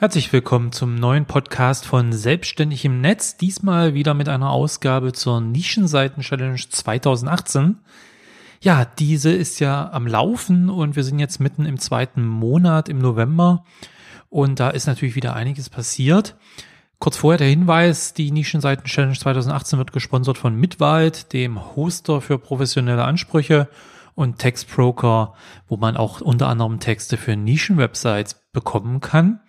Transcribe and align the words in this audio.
Herzlich 0.00 0.32
willkommen 0.32 0.72
zum 0.72 0.94
neuen 0.94 1.26
Podcast 1.26 1.84
von 1.84 2.14
Selbstständig 2.14 2.86
im 2.86 3.02
Netz. 3.02 3.36
Diesmal 3.36 3.92
wieder 3.92 4.14
mit 4.14 4.30
einer 4.30 4.48
Ausgabe 4.48 5.12
zur 5.12 5.42
Nischenseiten-Challenge 5.42 6.56
2018. 6.56 7.76
Ja, 8.62 8.86
diese 8.98 9.30
ist 9.30 9.60
ja 9.60 9.92
am 9.92 10.06
Laufen 10.06 10.70
und 10.70 10.96
wir 10.96 11.04
sind 11.04 11.18
jetzt 11.18 11.38
mitten 11.38 11.66
im 11.66 11.78
zweiten 11.78 12.24
Monat 12.26 12.88
im 12.88 12.98
November 12.98 13.66
und 14.30 14.58
da 14.58 14.70
ist 14.70 14.86
natürlich 14.86 15.16
wieder 15.16 15.36
einiges 15.36 15.68
passiert. 15.68 16.34
Kurz 16.98 17.18
vorher 17.18 17.36
der 17.36 17.48
Hinweis, 17.48 18.14
die 18.14 18.30
Nischenseiten-Challenge 18.30 19.18
2018 19.18 19.78
wird 19.78 19.92
gesponsert 19.92 20.38
von 20.38 20.56
Mitwald, 20.56 21.34
dem 21.34 21.76
Hoster 21.76 22.22
für 22.22 22.38
professionelle 22.38 23.04
Ansprüche 23.04 23.68
und 24.14 24.38
Textbroker, 24.38 25.34
wo 25.68 25.76
man 25.76 25.98
auch 25.98 26.22
unter 26.22 26.48
anderem 26.48 26.80
Texte 26.80 27.18
für 27.18 27.36
Nischenwebsites 27.36 28.46
bekommen 28.54 29.00
kann. 29.00 29.40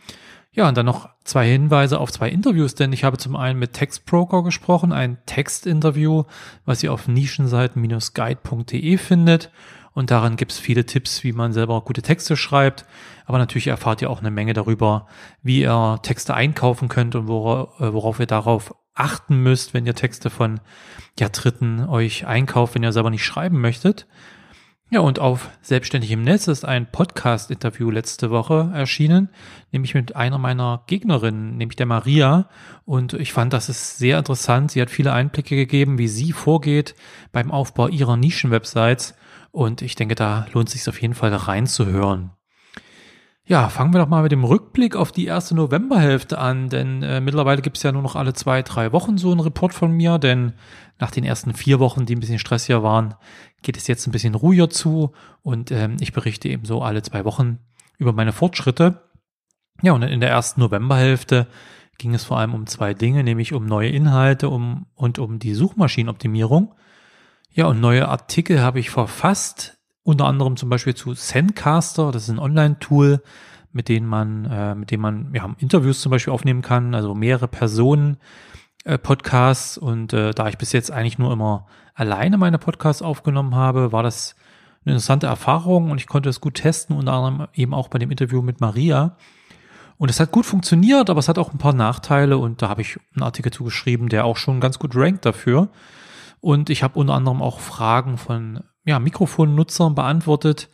Ja, 0.53 0.67
und 0.67 0.75
dann 0.75 0.85
noch 0.85 1.07
zwei 1.23 1.47
Hinweise 1.47 1.97
auf 1.97 2.11
zwei 2.11 2.27
Interviews, 2.29 2.75
denn 2.75 2.91
ich 2.91 3.05
habe 3.05 3.17
zum 3.17 3.37
einen 3.37 3.57
mit 3.57 3.71
Textbroker 3.71 4.43
gesprochen, 4.43 4.91
ein 4.91 5.17
Textinterview, 5.25 6.25
was 6.65 6.83
ihr 6.83 6.91
auf 6.91 7.07
nischenseiten-guide.de 7.07 8.97
findet. 8.97 9.49
Und 9.93 10.11
daran 10.11 10.35
gibt 10.35 10.51
es 10.51 10.59
viele 10.59 10.85
Tipps, 10.85 11.23
wie 11.23 11.31
man 11.31 11.53
selber 11.53 11.81
gute 11.81 12.01
Texte 12.01 12.35
schreibt. 12.35 12.85
Aber 13.25 13.37
natürlich 13.37 13.67
erfahrt 13.67 14.01
ihr 14.01 14.09
auch 14.09 14.19
eine 14.19 14.31
Menge 14.31 14.51
darüber, 14.53 15.07
wie 15.41 15.61
ihr 15.61 15.99
Texte 16.01 16.33
einkaufen 16.33 16.89
könnt 16.89 17.15
und 17.15 17.27
worauf, 17.27 17.79
äh, 17.79 17.93
worauf 17.93 18.19
ihr 18.19 18.25
darauf 18.25 18.75
achten 18.93 19.37
müsst, 19.37 19.73
wenn 19.73 19.85
ihr 19.85 19.95
Texte 19.95 20.29
von 20.29 20.59
ja, 21.19 21.29
Dritten 21.29 21.85
euch 21.87 22.25
einkauft, 22.25 22.75
wenn 22.75 22.83
ihr 22.83 22.91
selber 22.91 23.09
nicht 23.09 23.25
schreiben 23.25 23.61
möchtet. 23.61 24.05
Ja, 24.93 24.99
und 24.99 25.19
auf 25.19 25.49
Selbstständig 25.61 26.11
im 26.11 26.21
Netz 26.21 26.49
ist 26.49 26.65
ein 26.65 26.91
Podcast-Interview 26.91 27.89
letzte 27.89 28.29
Woche 28.29 28.71
erschienen, 28.73 29.29
nämlich 29.71 29.93
mit 29.93 30.17
einer 30.17 30.37
meiner 30.37 30.83
Gegnerinnen, 30.87 31.55
nämlich 31.55 31.77
der 31.77 31.85
Maria. 31.85 32.49
Und 32.83 33.13
ich 33.13 33.31
fand, 33.31 33.53
das 33.53 33.69
ist 33.69 33.99
sehr 33.99 34.19
interessant. 34.19 34.69
Sie 34.71 34.81
hat 34.81 34.89
viele 34.89 35.13
Einblicke 35.13 35.55
gegeben, 35.55 35.97
wie 35.97 36.09
sie 36.09 36.33
vorgeht 36.33 36.93
beim 37.31 37.51
Aufbau 37.51 37.87
ihrer 37.87 38.17
Nischen-Websites. 38.17 39.15
Und 39.51 39.81
ich 39.81 39.95
denke, 39.95 40.15
da 40.15 40.47
lohnt 40.51 40.67
es 40.67 40.73
sich 40.73 40.89
auf 40.89 41.01
jeden 41.01 41.13
Fall 41.13 41.33
reinzuhören. 41.33 42.31
Ja, 43.45 43.69
fangen 43.69 43.93
wir 43.93 43.99
doch 43.99 44.07
mal 44.07 44.23
mit 44.23 44.31
dem 44.31 44.43
Rückblick 44.43 44.95
auf 44.95 45.11
die 45.11 45.25
erste 45.25 45.55
Novemberhälfte 45.55 46.37
an, 46.37 46.69
denn 46.69 47.01
äh, 47.01 47.19
mittlerweile 47.19 47.61
gibt 47.61 47.77
es 47.77 47.83
ja 47.83 47.91
nur 47.91 48.01
noch 48.01 48.15
alle 48.15 48.33
zwei, 48.33 48.61
drei 48.61 48.91
Wochen 48.93 49.17
so 49.17 49.31
einen 49.31 49.39
Report 49.39 49.73
von 49.73 49.91
mir, 49.91 50.19
denn 50.19 50.53
nach 50.99 51.11
den 51.11 51.23
ersten 51.23 51.53
vier 51.53 51.79
Wochen, 51.79 52.05
die 52.05 52.15
ein 52.15 52.19
bisschen 52.19 52.39
stressiger 52.39 52.83
waren, 52.83 53.15
geht 53.61 53.77
es 53.77 53.87
jetzt 53.87 54.07
ein 54.07 54.11
bisschen 54.11 54.35
ruhiger 54.35 54.69
zu 54.69 55.11
und 55.41 55.71
ähm, 55.71 55.97
ich 55.99 56.13
berichte 56.13 56.49
eben 56.49 56.65
so 56.65 56.81
alle 56.81 57.01
zwei 57.01 57.25
Wochen 57.25 57.59
über 57.97 58.13
meine 58.13 58.33
Fortschritte. 58.33 59.03
Ja, 59.81 59.93
und 59.93 60.03
in 60.03 60.19
der 60.19 60.29
ersten 60.29 60.61
Novemberhälfte 60.61 61.47
ging 61.97 62.13
es 62.13 62.23
vor 62.23 62.37
allem 62.37 62.53
um 62.53 62.67
zwei 62.67 62.93
Dinge, 62.93 63.23
nämlich 63.23 63.53
um 63.53 63.65
neue 63.65 63.89
Inhalte 63.89 64.49
um, 64.49 64.87
und 64.95 65.19
um 65.19 65.39
die 65.39 65.53
Suchmaschinenoptimierung. 65.53 66.73
Ja, 67.51 67.65
und 67.67 67.79
neue 67.79 68.07
Artikel 68.07 68.61
habe 68.61 68.79
ich 68.79 68.89
verfasst 68.89 69.77
unter 70.03 70.25
anderem 70.25 70.57
zum 70.57 70.69
Beispiel 70.69 70.95
zu 70.95 71.13
Zencaster, 71.13 72.11
das 72.11 72.23
ist 72.23 72.29
ein 72.29 72.39
Online-Tool, 72.39 73.21
mit 73.71 73.87
dem 73.87 74.05
man, 74.05 74.45
äh, 74.45 74.75
mit 74.75 74.91
dem 74.91 75.01
man 75.01 75.31
ja, 75.33 75.55
Interviews 75.59 76.01
zum 76.01 76.09
Beispiel 76.09 76.33
aufnehmen 76.33 76.61
kann, 76.61 76.95
also 76.95 77.13
mehrere 77.13 77.47
Personen 77.47 78.17
äh, 78.83 78.97
Podcasts 78.97 79.77
und 79.77 80.13
äh, 80.13 80.31
da 80.31 80.47
ich 80.47 80.57
bis 80.57 80.71
jetzt 80.71 80.91
eigentlich 80.91 81.17
nur 81.17 81.31
immer 81.31 81.67
alleine 81.93 82.37
meine 82.37 82.57
Podcasts 82.57 83.01
aufgenommen 83.01 83.55
habe, 83.55 83.91
war 83.91 84.03
das 84.03 84.35
eine 84.83 84.93
interessante 84.93 85.27
Erfahrung 85.27 85.91
und 85.91 85.99
ich 85.99 86.07
konnte 86.07 86.29
es 86.29 86.41
gut 86.41 86.55
testen, 86.55 86.95
unter 86.95 87.13
anderem 87.13 87.47
eben 87.53 87.73
auch 87.73 87.87
bei 87.87 87.99
dem 87.99 88.09
Interview 88.09 88.41
mit 88.41 88.59
Maria. 88.59 89.17
Und 89.97 90.09
es 90.09 90.19
hat 90.19 90.31
gut 90.31 90.47
funktioniert, 90.47 91.11
aber 91.11 91.19
es 91.19 91.29
hat 91.29 91.37
auch 91.37 91.53
ein 91.53 91.59
paar 91.59 91.73
Nachteile 91.73 92.39
und 92.39 92.63
da 92.63 92.69
habe 92.69 92.81
ich 92.81 92.97
einen 93.13 93.21
Artikel 93.21 93.51
zugeschrieben, 93.51 94.09
der 94.09 94.25
auch 94.25 94.37
schon 94.37 94.59
ganz 94.59 94.79
gut 94.79 94.95
rankt 94.95 95.25
dafür. 95.25 95.69
Und 96.39 96.71
ich 96.71 96.81
habe 96.81 96.97
unter 96.97 97.13
anderem 97.13 97.43
auch 97.43 97.59
Fragen 97.59 98.17
von 98.17 98.63
ja, 98.83 98.97
Mikrofonnutzern 98.97 99.93
beantwortet. 99.93 100.69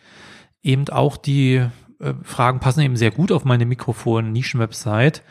Eben 0.64 0.88
auch 0.88 1.18
die 1.18 1.56
äh, 2.00 2.14
Fragen 2.24 2.62
passen 2.62 2.80
eben 2.80 2.96
sehr 2.96 3.12
gut 3.12 3.34
auf 3.34 3.44
meine 3.44 3.66
Mikrofon-Nischen-Website, 3.66 5.24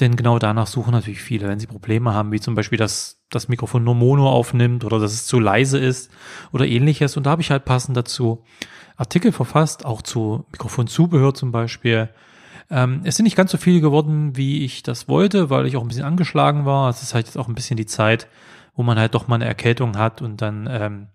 denn 0.00 0.16
genau 0.16 0.38
danach 0.38 0.66
suchen 0.66 0.92
natürlich 0.92 1.22
viele, 1.22 1.48
wenn 1.48 1.60
sie 1.60 1.66
Probleme 1.66 2.14
haben, 2.14 2.32
wie 2.32 2.40
zum 2.40 2.54
Beispiel, 2.54 2.78
dass 2.78 3.20
das 3.30 3.48
Mikrofon 3.48 3.84
nur 3.84 3.94
Mono 3.94 4.28
aufnimmt 4.28 4.84
oder 4.84 4.98
dass 4.98 5.12
es 5.12 5.26
zu 5.26 5.38
leise 5.38 5.78
ist 5.78 6.10
oder 6.52 6.66
ähnliches. 6.66 7.16
Und 7.16 7.26
da 7.26 7.30
habe 7.30 7.42
ich 7.42 7.50
halt 7.50 7.64
passend 7.64 7.96
dazu 7.96 8.44
Artikel 8.96 9.32
verfasst, 9.32 9.84
auch 9.84 10.02
zu 10.02 10.44
Mikrofonzubehör 10.52 11.34
zum 11.34 11.52
Beispiel. 11.52 12.10
Ähm, 12.70 13.00
es 13.04 13.16
sind 13.16 13.24
nicht 13.24 13.36
ganz 13.36 13.50
so 13.50 13.58
viele 13.58 13.80
geworden, 13.80 14.36
wie 14.36 14.64
ich 14.64 14.82
das 14.82 15.08
wollte, 15.08 15.50
weil 15.50 15.66
ich 15.66 15.76
auch 15.76 15.82
ein 15.82 15.88
bisschen 15.88 16.04
angeschlagen 16.04 16.66
war. 16.66 16.90
Es 16.90 17.02
ist 17.02 17.14
halt 17.14 17.26
jetzt 17.26 17.36
auch 17.36 17.48
ein 17.48 17.54
bisschen 17.54 17.76
die 17.76 17.86
Zeit, 17.86 18.28
wo 18.74 18.82
man 18.82 18.98
halt 18.98 19.14
doch 19.14 19.28
mal 19.28 19.36
eine 19.36 19.46
Erkältung 19.46 19.96
hat 19.96 20.22
und 20.22 20.42
dann 20.42 20.68
ähm, 20.70 21.08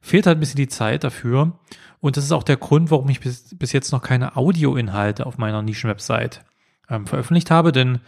fehlt 0.00 0.26
halt 0.26 0.38
ein 0.38 0.40
bisschen 0.40 0.56
die 0.56 0.68
Zeit 0.68 1.04
dafür. 1.04 1.58
Und 2.00 2.16
das 2.16 2.24
ist 2.24 2.32
auch 2.32 2.42
der 2.42 2.56
Grund, 2.56 2.90
warum 2.90 3.08
ich 3.08 3.20
bis, 3.20 3.56
bis 3.56 3.72
jetzt 3.72 3.92
noch 3.92 4.02
keine 4.02 4.36
Audioinhalte 4.36 5.26
auf 5.26 5.38
meiner 5.38 5.62
Nischenwebsite 5.62 6.40
ähm, 6.88 7.06
veröffentlicht 7.06 7.50
habe, 7.50 7.72
denn 7.72 8.00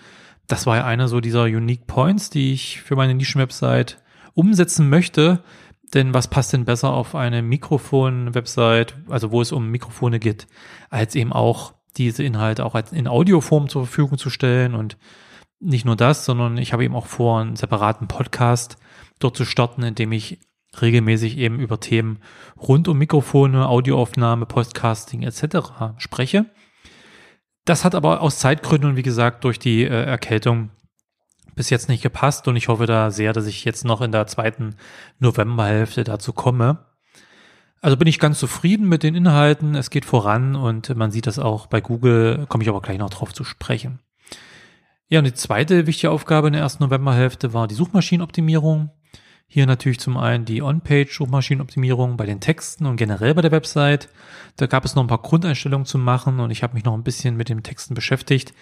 das 0.46 0.66
war 0.66 0.76
ja 0.76 0.84
einer 0.84 1.08
so 1.08 1.20
dieser 1.20 1.44
Unique 1.44 1.86
Points, 1.86 2.30
die 2.30 2.52
ich 2.52 2.80
für 2.82 2.96
meine 2.96 3.14
Nischenwebsite 3.14 3.96
umsetzen 4.34 4.88
möchte. 4.88 5.42
Denn 5.94 6.14
was 6.14 6.28
passt 6.28 6.52
denn 6.52 6.64
besser 6.64 6.92
auf 6.92 7.14
eine 7.14 7.42
Mikrofon-Website, 7.42 8.96
also 9.08 9.30
wo 9.30 9.40
es 9.40 9.52
um 9.52 9.70
Mikrofone 9.70 10.18
geht, 10.18 10.46
als 10.90 11.14
eben 11.14 11.32
auch 11.32 11.74
diese 11.96 12.22
Inhalte 12.22 12.64
auch 12.64 12.74
in 12.92 13.08
Audioform 13.08 13.68
zur 13.68 13.86
Verfügung 13.86 14.18
zu 14.18 14.30
stellen 14.30 14.74
und 14.74 14.96
nicht 15.60 15.84
nur 15.84 15.96
das, 15.96 16.24
sondern 16.24 16.58
ich 16.58 16.72
habe 16.72 16.84
eben 16.84 16.94
auch 16.94 17.06
vor, 17.06 17.40
einen 17.40 17.56
separaten 17.56 18.08
Podcast 18.08 18.76
dort 19.18 19.36
zu 19.36 19.44
starten, 19.44 19.82
in 19.82 19.94
dem 19.94 20.12
ich 20.12 20.38
regelmäßig 20.80 21.38
eben 21.38 21.58
über 21.58 21.80
Themen 21.80 22.18
rund 22.60 22.88
um 22.88 22.98
Mikrofone, 22.98 23.66
Audioaufnahme, 23.66 24.44
Podcasting 24.44 25.22
etc. 25.22 25.94
spreche. 25.96 26.46
Das 27.66 27.84
hat 27.84 27.96
aber 27.96 28.20
aus 28.20 28.38
Zeitgründen, 28.38 28.96
wie 28.96 29.02
gesagt, 29.02 29.42
durch 29.44 29.58
die 29.58 29.82
äh, 29.82 29.88
Erkältung 29.88 30.70
bis 31.56 31.68
jetzt 31.68 31.88
nicht 31.88 32.02
gepasst 32.02 32.46
und 32.46 32.54
ich 32.54 32.68
hoffe 32.68 32.86
da 32.86 33.10
sehr, 33.10 33.32
dass 33.32 33.46
ich 33.46 33.64
jetzt 33.64 33.84
noch 33.84 34.02
in 34.02 34.12
der 34.12 34.26
zweiten 34.28 34.76
Novemberhälfte 35.18 36.04
dazu 36.04 36.32
komme. 36.32 36.86
Also 37.80 37.96
bin 37.96 38.06
ich 38.06 38.20
ganz 38.20 38.38
zufrieden 38.38 38.88
mit 38.88 39.02
den 39.02 39.16
Inhalten, 39.16 39.74
es 39.74 39.90
geht 39.90 40.04
voran 40.04 40.54
und 40.54 40.94
man 40.96 41.10
sieht 41.10 41.26
das 41.26 41.38
auch 41.38 41.66
bei 41.66 41.80
Google, 41.80 42.46
komme 42.48 42.62
ich 42.62 42.68
aber 42.68 42.80
gleich 42.80 42.98
noch 42.98 43.10
drauf 43.10 43.34
zu 43.34 43.42
sprechen. 43.42 43.98
Ja, 45.08 45.18
und 45.18 45.24
die 45.24 45.34
zweite 45.34 45.86
wichtige 45.88 46.12
Aufgabe 46.12 46.46
in 46.46 46.52
der 46.52 46.62
ersten 46.62 46.84
Novemberhälfte 46.84 47.52
war 47.52 47.66
die 47.66 47.74
Suchmaschinenoptimierung. 47.74 48.90
Hier 49.48 49.66
natürlich 49.66 50.00
zum 50.00 50.16
einen 50.16 50.44
die 50.44 50.60
On-Page-Suchmaschinenoptimierung 50.62 52.16
bei 52.16 52.26
den 52.26 52.40
Texten 52.40 52.84
und 52.86 52.96
generell 52.96 53.34
bei 53.34 53.42
der 53.42 53.52
Website. 53.52 54.08
Da 54.56 54.66
gab 54.66 54.84
es 54.84 54.94
noch 54.94 55.04
ein 55.04 55.08
paar 55.08 55.22
Grundeinstellungen 55.22 55.86
zu 55.86 55.98
machen 55.98 56.40
und 56.40 56.50
ich 56.50 56.62
habe 56.62 56.74
mich 56.74 56.84
noch 56.84 56.94
ein 56.94 57.04
bisschen 57.04 57.36
mit 57.36 57.48
den 57.48 57.62
Texten 57.62 57.94
beschäftigt. 57.94 58.52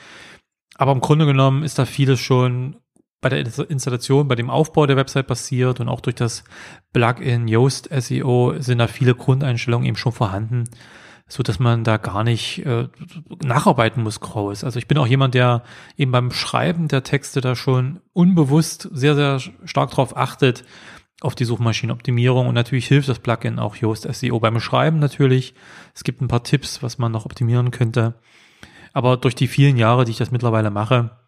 Aber 0.77 0.93
im 0.93 1.01
Grunde 1.01 1.25
genommen 1.25 1.63
ist 1.63 1.79
da 1.79 1.87
vieles 1.87 2.21
schon 2.21 2.77
bei 3.23 3.31
der 3.31 3.39
Installation, 3.39 4.29
bei 4.29 4.35
dem 4.35 4.51
Aufbau 4.51 4.87
der 4.87 4.99
Website 4.99 5.27
passiert 5.27 5.81
und 5.81 5.89
auch 5.89 6.03
durch 6.03 6.17
das 6.17 6.45
Plugin 6.93 7.49
Yoast 7.49 7.89
SEO 7.91 8.57
sind 8.59 8.79
da 8.79 8.87
viele 8.87 9.15
Grundeinstellungen 9.15 9.87
eben 9.87 9.97
schon 9.97 10.13
vorhanden 10.13 10.65
so 11.27 11.43
dass 11.43 11.59
man 11.59 11.85
da 11.85 11.97
gar 11.97 12.23
nicht 12.23 12.65
äh, 12.67 12.89
nacharbeiten 13.43 14.03
muss 14.03 14.21
groß. 14.21 14.65
Also 14.65 14.79
ich 14.79 14.87
bin 14.87 14.99
auch 14.99 15.07
jemand, 15.07 15.35
der 15.35 15.63
eben 15.97 16.13
beim 16.13 16.31
Schreiben 16.31 16.89
der 16.89 17.03
Texte 17.03 17.41
da 17.41 17.57
schon 17.57 18.01
unbewusst 18.13 18.89
sehr, 18.93 19.15
sehr 19.15 19.41
stark 19.65 19.91
darauf 19.91 20.17
achtet, 20.17 20.65
auf 21.21 21.35
die 21.35 21.45
Suchmaschinenoptimierung 21.45 22.49
und 22.49 22.55
natürlich 22.55 22.87
hilft 22.87 23.09
das 23.09 23.19
Plugin 23.19 23.59
auch 23.59 23.77
Yoast 23.77 24.07
SEO 24.13 24.41
beim 24.41 24.61
Schreiben 24.61 24.99
natürlich. 24.99 25.55
Es 25.95 26.05
gibt 26.05 26.21
ein 26.21 26.29
paar 26.29 26.43
Tipps, 26.43 26.83
was 26.83 26.99
man 26.99 27.13
noch 27.13 27.25
optimieren 27.25 27.71
könnte. 27.71 28.15
Aber 28.93 29.17
durch 29.17 29.35
die 29.35 29.49
vielen 29.49 29.77
Jahre, 29.79 30.05
die 30.05 30.11
ich 30.11 30.19
das 30.19 30.31
mittlerweile 30.31 30.71
mache, 30.71 31.24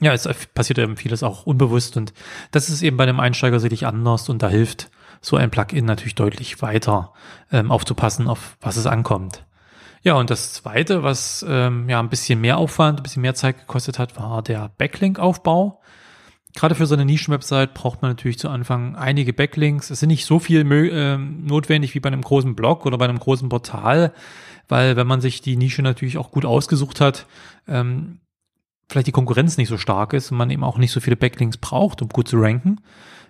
ja, 0.00 0.12
es 0.12 0.28
passiert 0.54 0.78
eben 0.78 0.96
vieles 0.96 1.22
auch 1.22 1.46
unbewusst 1.46 1.96
und 1.96 2.12
das 2.50 2.68
ist 2.68 2.82
eben 2.82 2.96
bei 2.96 3.04
einem 3.04 3.20
Einsteiger 3.20 3.60
sicherlich 3.60 3.86
anders 3.86 4.28
und 4.28 4.42
da 4.42 4.48
hilft 4.48 4.90
so 5.20 5.36
ein 5.36 5.50
Plugin 5.50 5.84
natürlich 5.84 6.14
deutlich 6.14 6.62
weiter 6.62 7.12
ähm, 7.50 7.70
aufzupassen, 7.70 8.28
auf 8.28 8.56
was 8.60 8.76
es 8.76 8.86
ankommt. 8.86 9.44
Ja, 10.02 10.14
und 10.14 10.30
das 10.30 10.52
zweite, 10.52 11.02
was 11.02 11.44
ähm, 11.48 11.88
ja 11.88 11.98
ein 11.98 12.08
bisschen 12.08 12.40
mehr 12.40 12.58
Aufwand, 12.58 13.00
ein 13.00 13.02
bisschen 13.02 13.22
mehr 13.22 13.34
Zeit 13.34 13.58
gekostet 13.58 13.98
hat, 13.98 14.16
war 14.16 14.42
der 14.42 14.70
Backlink-Aufbau. 14.78 15.80
Gerade 16.54 16.74
für 16.74 16.86
so 16.86 16.94
eine 16.94 17.04
Nischenwebsite 17.04 17.72
braucht 17.74 18.00
man 18.00 18.12
natürlich 18.12 18.38
zu 18.38 18.48
Anfang 18.48 18.96
einige 18.96 19.32
Backlinks. 19.32 19.90
Es 19.90 20.00
sind 20.00 20.08
nicht 20.08 20.24
so 20.24 20.38
viel 20.38 20.60
äh, 20.60 21.18
notwendig 21.18 21.94
wie 21.94 22.00
bei 22.00 22.08
einem 22.08 22.22
großen 22.22 22.54
Blog 22.54 22.86
oder 22.86 22.96
bei 22.96 23.04
einem 23.04 23.18
großen 23.18 23.48
Portal, 23.48 24.12
weil 24.68 24.96
wenn 24.96 25.06
man 25.06 25.20
sich 25.20 25.42
die 25.42 25.56
Nische 25.56 25.82
natürlich 25.82 26.16
auch 26.16 26.30
gut 26.30 26.44
ausgesucht 26.44 27.00
hat, 27.00 27.26
ähm, 27.66 28.20
vielleicht 28.88 29.06
die 29.06 29.12
Konkurrenz 29.12 29.56
nicht 29.56 29.68
so 29.68 29.78
stark 29.78 30.12
ist 30.12 30.30
und 30.30 30.38
man 30.38 30.50
eben 30.50 30.64
auch 30.64 30.78
nicht 30.78 30.92
so 30.92 31.00
viele 31.00 31.16
Backlinks 31.16 31.58
braucht, 31.58 32.02
um 32.02 32.08
gut 32.08 32.28
zu 32.28 32.38
ranken. 32.38 32.80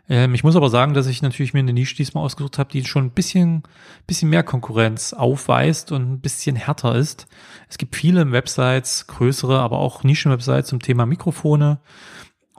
Ähm, 0.08 0.34
ich 0.34 0.44
muss 0.44 0.56
aber 0.56 0.70
sagen, 0.70 0.94
dass 0.94 1.06
ich 1.06 1.22
natürlich 1.22 1.52
mir 1.52 1.60
eine 1.60 1.72
Nische 1.72 1.96
diesmal 1.96 2.24
ausgesucht 2.24 2.58
habe, 2.58 2.70
die 2.70 2.84
schon 2.84 3.06
ein 3.06 3.10
bisschen, 3.10 3.62
bisschen 4.06 4.30
mehr 4.30 4.42
Konkurrenz 4.42 5.12
aufweist 5.12 5.92
und 5.92 6.12
ein 6.12 6.20
bisschen 6.20 6.56
härter 6.56 6.94
ist. 6.94 7.26
Es 7.68 7.78
gibt 7.78 7.96
viele 7.96 8.30
Websites, 8.32 9.06
größere, 9.06 9.58
aber 9.60 9.78
auch 9.78 10.04
Nischen-Websites 10.04 10.68
zum 10.68 10.80
Thema 10.80 11.06
Mikrofone. 11.06 11.80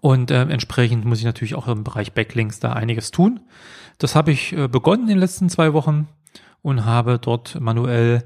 Und 0.02 0.32
äh, 0.32 0.44
entsprechend 0.44 1.06
muss 1.06 1.20
ich 1.20 1.26
natürlich 1.26 1.56
auch 1.56 1.68
im 1.68 1.84
Bereich 1.84 2.14
Backlinks 2.14 2.60
da 2.60 2.74
einiges 2.74 3.12
tun. 3.12 3.42
Das 3.98 4.16
habe 4.16 4.32
ich 4.32 4.54
äh, 4.54 4.68
begonnen 4.68 5.04
in 5.04 5.10
den 5.10 5.18
letzten 5.20 5.50
zwei 5.50 5.74
Wochen 5.74 6.08
und 6.62 6.86
habe 6.86 7.20
dort 7.20 7.60
manuell 7.60 8.24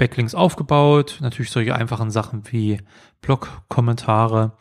Backlinks 0.00 0.34
aufgebaut. 0.34 1.18
Natürlich 1.20 1.50
solche 1.50 1.74
einfachen 1.74 2.10
Sachen 2.10 2.42
wie 2.50 2.78
Blog-Kommentare, 3.20 4.52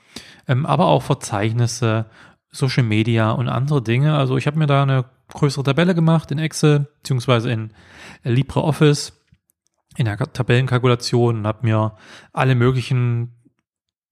ähm, 0.47 0.65
aber 0.65 0.88
auch 0.88 1.01
Verzeichnisse, 1.01 2.07
Social 2.51 2.83
Media 2.83 3.31
und 3.31 3.47
andere 3.47 3.81
Dinge. 3.81 4.15
Also 4.15 4.36
ich 4.36 4.47
habe 4.47 4.59
mir 4.59 4.68
da 4.68 4.83
eine 4.83 5.06
größere 5.33 5.63
Tabelle 5.63 5.95
gemacht 5.95 6.31
in 6.31 6.39
Excel 6.39 6.88
beziehungsweise 6.97 7.51
in 7.51 7.71
LibreOffice 8.24 9.13
in 9.95 10.06
der 10.06 10.18
Tabellenkalkulation 10.18 11.38
und 11.38 11.47
habe 11.47 11.65
mir 11.65 11.95
alle 12.33 12.56
möglichen 12.56 13.38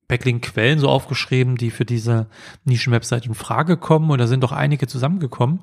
Backlink-Quellen 0.07 0.79
so 0.79 0.89
aufgeschrieben, 0.89 1.57
die 1.57 1.71
für 1.71 1.85
diese 1.85 2.27
Nischen-Website 2.65 3.25
in 3.25 3.35
Frage 3.35 3.77
kommen. 3.77 4.09
Und 4.09 4.19
da 4.19 4.27
sind 4.27 4.43
doch 4.43 4.51
einige 4.51 4.87
zusammengekommen. 4.87 5.59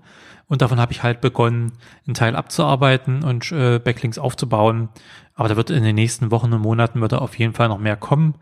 Und 0.46 0.61
davon 0.61 0.79
habe 0.79 0.93
ich 0.93 1.02
halt 1.02 1.20
begonnen, 1.20 1.73
einen 2.06 2.14
Teil 2.14 2.37
abzuarbeiten 2.37 3.25
und 3.25 3.50
äh, 3.52 3.79
Backlinks 3.79 4.19
aufzubauen. 4.19 4.91
Aber 5.35 5.49
da 5.49 5.56
wird 5.56 5.70
in 5.70 5.82
den 5.82 5.94
nächsten 5.94 6.31
Wochen 6.31 6.52
und 6.52 6.61
Monaten 6.61 7.00
wird 7.00 7.12
da 7.12 7.19
auf 7.19 7.38
jeden 7.38 7.55
Fall 7.55 7.69
noch 7.69 7.79
mehr 7.79 7.96
kommen. 7.96 8.35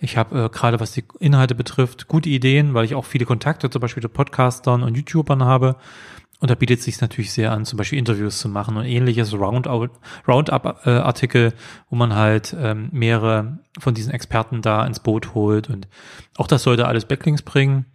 Ich 0.00 0.16
habe 0.16 0.44
äh, 0.44 0.48
gerade, 0.48 0.78
was 0.78 0.92
die 0.92 1.04
Inhalte 1.18 1.54
betrifft, 1.54 2.06
gute 2.06 2.28
Ideen, 2.28 2.74
weil 2.74 2.84
ich 2.84 2.94
auch 2.94 3.04
viele 3.04 3.24
Kontakte 3.24 3.68
zum 3.68 3.80
Beispiel 3.80 4.02
zu 4.02 4.08
Podcastern 4.08 4.84
und 4.84 4.96
YouTubern 4.96 5.44
habe. 5.44 5.76
Und 6.40 6.50
da 6.50 6.54
bietet 6.54 6.78
es 6.78 6.84
sich 6.84 7.00
natürlich 7.00 7.32
sehr 7.32 7.50
an, 7.50 7.64
zum 7.64 7.76
Beispiel 7.76 7.98
Interviews 7.98 8.38
zu 8.38 8.48
machen 8.48 8.76
und 8.76 8.84
ähnliches, 8.84 9.34
Roundup-Artikel, 9.34 11.52
wo 11.90 11.96
man 11.96 12.14
halt 12.14 12.56
ähm, 12.58 12.90
mehrere 12.92 13.58
von 13.78 13.94
diesen 13.94 14.12
Experten 14.12 14.62
da 14.62 14.86
ins 14.86 15.00
Boot 15.00 15.34
holt. 15.34 15.68
Und 15.68 15.88
auch 16.36 16.46
das 16.46 16.62
sollte 16.62 16.86
alles 16.86 17.06
Backlinks 17.06 17.42
bringen. 17.42 17.86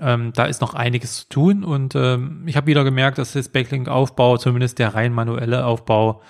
Ähm, 0.00 0.32
da 0.34 0.46
ist 0.46 0.60
noch 0.60 0.74
einiges 0.74 1.18
zu 1.18 1.28
tun 1.28 1.62
und 1.62 1.94
ähm, 1.94 2.42
ich 2.46 2.56
habe 2.56 2.66
wieder 2.66 2.82
gemerkt, 2.82 3.18
dass 3.18 3.34
das 3.34 3.48
Backlink-Aufbau, 3.48 4.38
zumindest 4.38 4.80
der 4.80 4.92
rein 4.92 5.12
manuelle 5.12 5.64
Aufbau, 5.64 6.20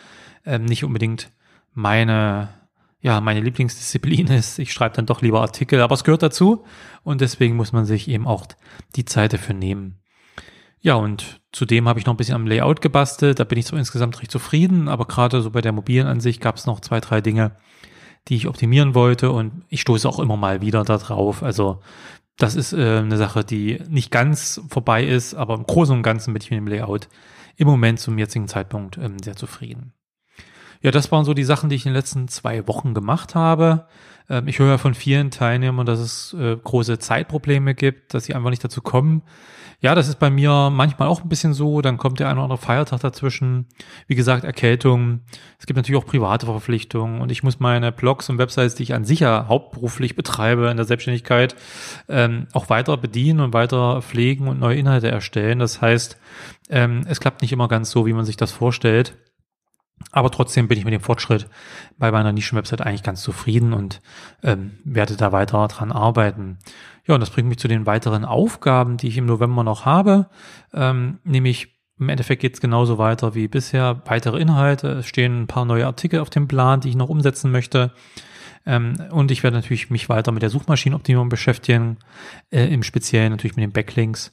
ähm, 0.44 0.66
nicht 0.66 0.84
unbedingt 0.84 1.32
meine 1.72 2.50
ja, 3.00 3.20
meine 3.20 3.40
Lieblingsdisziplin 3.40 4.28
ist, 4.28 4.58
ich 4.58 4.72
schreibe 4.72 4.96
dann 4.96 5.04
doch 5.04 5.20
lieber 5.20 5.42
Artikel, 5.42 5.82
aber 5.82 5.94
es 5.94 6.04
gehört 6.04 6.22
dazu 6.22 6.64
und 7.02 7.20
deswegen 7.20 7.54
muss 7.54 7.72
man 7.72 7.84
sich 7.84 8.08
eben 8.08 8.26
auch 8.26 8.46
die 8.96 9.04
Zeit 9.04 9.34
dafür 9.34 9.54
nehmen. 9.54 9.98
Ja, 10.84 10.96
und 10.96 11.40
zudem 11.50 11.88
habe 11.88 11.98
ich 11.98 12.04
noch 12.04 12.12
ein 12.12 12.18
bisschen 12.18 12.34
am 12.34 12.46
Layout 12.46 12.82
gebastelt. 12.82 13.40
Da 13.40 13.44
bin 13.44 13.58
ich 13.58 13.64
so 13.64 13.74
insgesamt 13.74 14.20
recht 14.20 14.30
zufrieden, 14.30 14.88
aber 14.88 15.06
gerade 15.06 15.40
so 15.40 15.50
bei 15.50 15.62
der 15.62 15.72
mobilen 15.72 16.06
Ansicht 16.06 16.42
gab 16.42 16.56
es 16.56 16.66
noch 16.66 16.80
zwei, 16.80 17.00
drei 17.00 17.22
Dinge, 17.22 17.52
die 18.28 18.36
ich 18.36 18.48
optimieren 18.48 18.94
wollte 18.94 19.30
und 19.30 19.64
ich 19.70 19.80
stoße 19.80 20.06
auch 20.06 20.18
immer 20.18 20.36
mal 20.36 20.60
wieder 20.60 20.84
da 20.84 20.98
drauf. 20.98 21.42
Also 21.42 21.80
das 22.36 22.54
ist 22.54 22.74
äh, 22.74 22.98
eine 22.98 23.16
Sache, 23.16 23.44
die 23.44 23.80
nicht 23.88 24.10
ganz 24.10 24.60
vorbei 24.68 25.06
ist, 25.06 25.32
aber 25.32 25.54
im 25.54 25.64
Großen 25.64 25.96
und 25.96 26.02
Ganzen 26.02 26.34
bin 26.34 26.42
ich 26.42 26.50
mit 26.50 26.58
dem 26.58 26.68
Layout 26.68 27.08
im 27.56 27.66
Moment 27.66 27.98
zum 27.98 28.18
jetzigen 28.18 28.46
Zeitpunkt 28.46 28.98
ähm, 28.98 29.16
sehr 29.22 29.36
zufrieden. 29.36 29.94
Ja, 30.82 30.90
das 30.90 31.10
waren 31.10 31.24
so 31.24 31.32
die 31.32 31.44
Sachen, 31.44 31.70
die 31.70 31.76
ich 31.76 31.86
in 31.86 31.92
den 31.92 31.96
letzten 31.96 32.28
zwei 32.28 32.68
Wochen 32.68 32.92
gemacht 32.92 33.34
habe. 33.34 33.86
Ähm, 34.28 34.48
ich 34.48 34.58
höre 34.58 34.68
ja 34.68 34.78
von 34.78 34.94
vielen 34.94 35.30
Teilnehmern, 35.30 35.86
dass 35.86 35.98
es 36.00 36.34
äh, 36.34 36.56
große 36.56 36.98
Zeitprobleme 36.98 37.74
gibt, 37.74 38.14
dass 38.14 38.24
sie 38.24 38.34
einfach 38.34 38.50
nicht 38.50 38.64
dazu 38.64 38.80
kommen, 38.82 39.22
ja, 39.84 39.94
das 39.94 40.08
ist 40.08 40.18
bei 40.18 40.30
mir 40.30 40.70
manchmal 40.70 41.08
auch 41.08 41.22
ein 41.22 41.28
bisschen 41.28 41.52
so. 41.52 41.82
Dann 41.82 41.98
kommt 41.98 42.18
der 42.18 42.28
ein 42.28 42.36
oder 42.36 42.44
andere 42.44 42.58
Feiertag 42.58 43.00
dazwischen. 43.00 43.66
Wie 44.06 44.14
gesagt, 44.14 44.42
Erkältung. 44.42 45.20
Es 45.58 45.66
gibt 45.66 45.76
natürlich 45.76 46.02
auch 46.02 46.06
private 46.06 46.46
Verpflichtungen 46.46 47.20
und 47.20 47.30
ich 47.30 47.42
muss 47.42 47.60
meine 47.60 47.92
Blogs 47.92 48.30
und 48.30 48.38
Websites, 48.38 48.74
die 48.74 48.84
ich 48.84 48.94
an 48.94 49.04
sich 49.04 49.20
ja 49.20 49.44
hauptberuflich 49.46 50.16
betreibe 50.16 50.70
in 50.70 50.78
der 50.78 50.86
Selbstständigkeit, 50.86 51.54
ähm, 52.08 52.46
auch 52.54 52.70
weiter 52.70 52.96
bedienen 52.96 53.40
und 53.40 53.52
weiter 53.52 54.00
pflegen 54.00 54.48
und 54.48 54.58
neue 54.58 54.78
Inhalte 54.78 55.10
erstellen. 55.10 55.58
Das 55.58 55.82
heißt, 55.82 56.18
ähm, 56.70 57.02
es 57.06 57.20
klappt 57.20 57.42
nicht 57.42 57.52
immer 57.52 57.68
ganz 57.68 57.90
so, 57.90 58.06
wie 58.06 58.14
man 58.14 58.24
sich 58.24 58.38
das 58.38 58.52
vorstellt. 58.52 59.18
Aber 60.12 60.30
trotzdem 60.30 60.68
bin 60.68 60.78
ich 60.78 60.84
mit 60.84 60.94
dem 60.94 61.00
Fortschritt 61.00 61.48
bei 61.98 62.12
meiner 62.12 62.32
Nischen-Website 62.32 62.82
eigentlich 62.82 63.02
ganz 63.02 63.22
zufrieden 63.22 63.72
und 63.72 64.00
ähm, 64.42 64.78
werde 64.84 65.16
da 65.16 65.32
weiter 65.32 65.66
dran 65.68 65.92
arbeiten. 65.92 66.58
Ja, 67.06 67.14
und 67.14 67.20
das 67.20 67.30
bringt 67.30 67.48
mich 67.48 67.58
zu 67.58 67.68
den 67.68 67.86
weiteren 67.86 68.24
Aufgaben, 68.24 68.96
die 68.96 69.08
ich 69.08 69.18
im 69.18 69.26
November 69.26 69.64
noch 69.64 69.84
habe. 69.84 70.28
Ähm, 70.72 71.18
nämlich 71.24 71.74
im 71.98 72.08
Endeffekt 72.08 72.42
geht 72.42 72.54
es 72.54 72.60
genauso 72.60 72.98
weiter 72.98 73.34
wie 73.34 73.48
bisher. 73.48 74.02
Weitere 74.06 74.40
Inhalte. 74.40 74.88
Es 74.88 75.06
stehen 75.06 75.42
ein 75.42 75.46
paar 75.46 75.64
neue 75.64 75.86
Artikel 75.86 76.20
auf 76.20 76.30
dem 76.30 76.48
Plan, 76.48 76.80
die 76.80 76.88
ich 76.88 76.96
noch 76.96 77.08
umsetzen 77.08 77.50
möchte. 77.50 77.92
Ähm, 78.66 78.94
und 79.10 79.30
ich 79.30 79.42
werde 79.42 79.56
natürlich 79.56 79.90
mich 79.90 80.08
weiter 80.08 80.32
mit 80.32 80.42
der 80.42 80.50
Suchmaschinenoptimierung 80.50 81.28
beschäftigen. 81.28 81.98
Äh, 82.50 82.66
Im 82.66 82.82
Speziellen 82.82 83.30
natürlich 83.30 83.56
mit 83.56 83.62
den 83.62 83.72
Backlinks. 83.72 84.32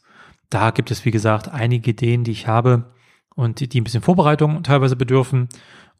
Da 0.49 0.71
gibt 0.71 0.91
es, 0.91 1.05
wie 1.05 1.11
gesagt, 1.11 1.49
einige 1.49 1.91
Ideen, 1.91 2.23
die 2.23 2.31
ich 2.31 2.47
habe 2.47 2.91
und 3.35 3.73
die, 3.73 3.79
ein 3.79 3.83
bisschen 3.83 4.01
Vorbereitung 4.01 4.63
teilweise 4.63 4.95
bedürfen. 4.95 5.49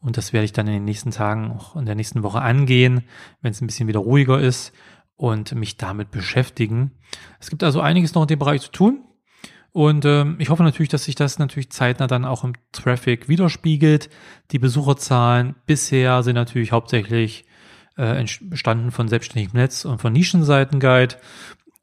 Und 0.00 0.16
das 0.16 0.32
werde 0.32 0.44
ich 0.44 0.52
dann 0.52 0.66
in 0.66 0.74
den 0.74 0.84
nächsten 0.84 1.10
Tagen, 1.10 1.52
auch 1.52 1.76
in 1.76 1.86
der 1.86 1.94
nächsten 1.94 2.22
Woche 2.22 2.42
angehen, 2.42 3.04
wenn 3.40 3.52
es 3.52 3.60
ein 3.60 3.66
bisschen 3.66 3.88
wieder 3.88 4.00
ruhiger 4.00 4.40
ist 4.40 4.72
und 5.16 5.54
mich 5.54 5.76
damit 5.76 6.10
beschäftigen. 6.10 6.92
Es 7.38 7.50
gibt 7.50 7.62
also 7.62 7.80
einiges 7.80 8.14
noch 8.14 8.22
in 8.22 8.28
dem 8.28 8.38
Bereich 8.38 8.62
zu 8.62 8.72
tun. 8.72 9.04
Und 9.70 10.04
ähm, 10.04 10.36
ich 10.38 10.50
hoffe 10.50 10.64
natürlich, 10.64 10.90
dass 10.90 11.04
sich 11.04 11.14
das 11.14 11.38
natürlich 11.38 11.70
zeitnah 11.70 12.06
dann 12.06 12.26
auch 12.26 12.44
im 12.44 12.52
Traffic 12.72 13.28
widerspiegelt. 13.28 14.10
Die 14.50 14.58
Besucherzahlen 14.58 15.54
bisher 15.64 16.22
sind 16.22 16.34
natürlich 16.34 16.72
hauptsächlich 16.72 17.46
äh, 17.96 18.18
entstanden 18.18 18.90
von 18.90 19.08
selbstständigem 19.08 19.58
Netz 19.58 19.86
und 19.86 20.00
von 20.00 20.12
Nischenseitenguide. 20.12 21.16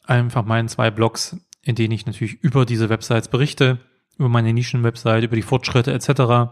Einfach 0.06 0.46
meinen 0.46 0.68
zwei 0.68 0.92
Blogs, 0.92 1.38
in 1.63 1.75
denen 1.75 1.94
ich 1.94 2.06
natürlich 2.06 2.44
über 2.44 2.66
diese 2.66 2.90
Websites 2.90 3.28
berichte 3.28 3.80
über 4.19 4.30
meine 4.30 4.54
Nischenwebsite, 4.54 5.25
über 5.25 5.36
die 5.36 5.42
Fortschritte 5.42 5.92
etc. 5.94 6.51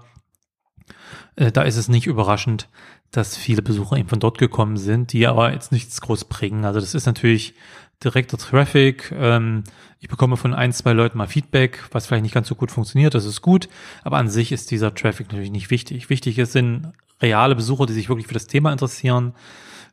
Äh, 1.35 1.51
da 1.51 1.61
ist 1.61 1.77
es 1.77 1.89
nicht 1.89 2.07
überraschend, 2.07 2.67
dass 3.11 3.37
viele 3.37 3.61
Besucher 3.61 3.97
eben 3.97 4.09
von 4.09 4.19
dort 4.19 4.37
gekommen 4.37 4.77
sind, 4.77 5.13
die 5.13 5.27
aber 5.27 5.53
jetzt 5.53 5.71
nichts 5.71 6.01
groß 6.01 6.25
bringen. 6.25 6.65
Also 6.65 6.79
das 6.79 6.95
ist 6.95 7.05
natürlich 7.05 7.53
direkter 8.03 8.37
Traffic. 8.37 9.11
Ähm, 9.15 9.63
ich 9.99 10.07
bekomme 10.07 10.37
von 10.37 10.53
ein, 10.53 10.73
zwei 10.73 10.93
Leuten 10.93 11.17
mal 11.17 11.27
Feedback, 11.27 11.83
was 11.91 12.07
vielleicht 12.07 12.23
nicht 12.23 12.33
ganz 12.33 12.47
so 12.47 12.55
gut 12.55 12.71
funktioniert, 12.71 13.13
das 13.13 13.25
ist 13.25 13.41
gut, 13.41 13.67
aber 14.03 14.17
an 14.17 14.29
sich 14.29 14.51
ist 14.51 14.69
dieser 14.71 14.93
Traffic 14.93 15.27
natürlich 15.27 15.51
nicht 15.51 15.71
wichtig. 15.71 16.09
Wichtig 16.09 16.37
ist, 16.37 16.51
sind 16.51 16.93
reale 17.21 17.55
Besucher, 17.55 17.85
die 17.85 17.93
sich 17.93 18.09
wirklich 18.09 18.27
für 18.27 18.33
das 18.33 18.47
Thema 18.47 18.71
interessieren. 18.71 19.33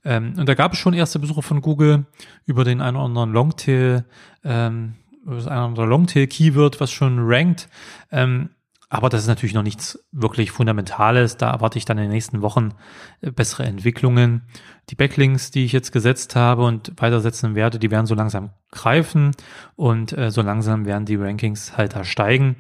Ähm, 0.04 0.34
und 0.36 0.46
da 0.48 0.54
gab 0.54 0.74
es 0.74 0.78
schon 0.78 0.92
erste 0.92 1.18
Besucher 1.18 1.42
von 1.42 1.62
Google 1.62 2.04
über 2.44 2.64
den 2.64 2.82
einen 2.82 2.96
oder 2.96 3.06
anderen 3.06 3.32
Longtail, 3.32 4.04
ähm, 4.44 4.94
das 5.26 5.46
ein 5.46 5.72
oder 5.72 5.86
Longtail-Keyword, 5.86 6.80
was 6.80 6.92
schon 6.92 7.18
rankt. 7.20 7.68
Ähm, 8.10 8.50
aber 8.94 9.08
das 9.08 9.22
ist 9.22 9.26
natürlich 9.26 9.54
noch 9.54 9.64
nichts 9.64 9.98
wirklich 10.12 10.52
Fundamentales. 10.52 11.36
Da 11.36 11.50
erwarte 11.50 11.78
ich 11.78 11.84
dann 11.84 11.98
in 11.98 12.04
den 12.04 12.12
nächsten 12.12 12.42
Wochen 12.42 12.74
äh, 13.22 13.32
bessere 13.32 13.64
Entwicklungen. 13.64 14.42
Die 14.90 14.94
Backlinks, 14.94 15.50
die 15.50 15.64
ich 15.64 15.72
jetzt 15.72 15.90
gesetzt 15.90 16.36
habe 16.36 16.64
und 16.64 16.92
weitersetzen 16.98 17.56
werde, 17.56 17.80
die 17.80 17.90
werden 17.90 18.06
so 18.06 18.14
langsam 18.14 18.50
greifen 18.70 19.32
und 19.74 20.16
äh, 20.16 20.30
so 20.30 20.42
langsam 20.42 20.84
werden 20.84 21.06
die 21.06 21.16
Rankings 21.16 21.76
halt 21.76 21.96
da 21.96 22.04
steigen. 22.04 22.54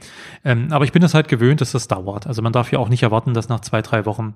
Ähm, 0.44 0.72
aber 0.72 0.84
ich 0.84 0.92
bin 0.92 1.04
es 1.04 1.14
halt 1.14 1.28
gewöhnt, 1.28 1.60
dass 1.60 1.70
das 1.70 1.86
dauert. 1.86 2.26
Also 2.26 2.42
man 2.42 2.52
darf 2.52 2.72
ja 2.72 2.80
auch 2.80 2.88
nicht 2.88 3.04
erwarten, 3.04 3.32
dass 3.32 3.48
nach 3.48 3.60
zwei, 3.60 3.80
drei 3.80 4.04
Wochen 4.04 4.34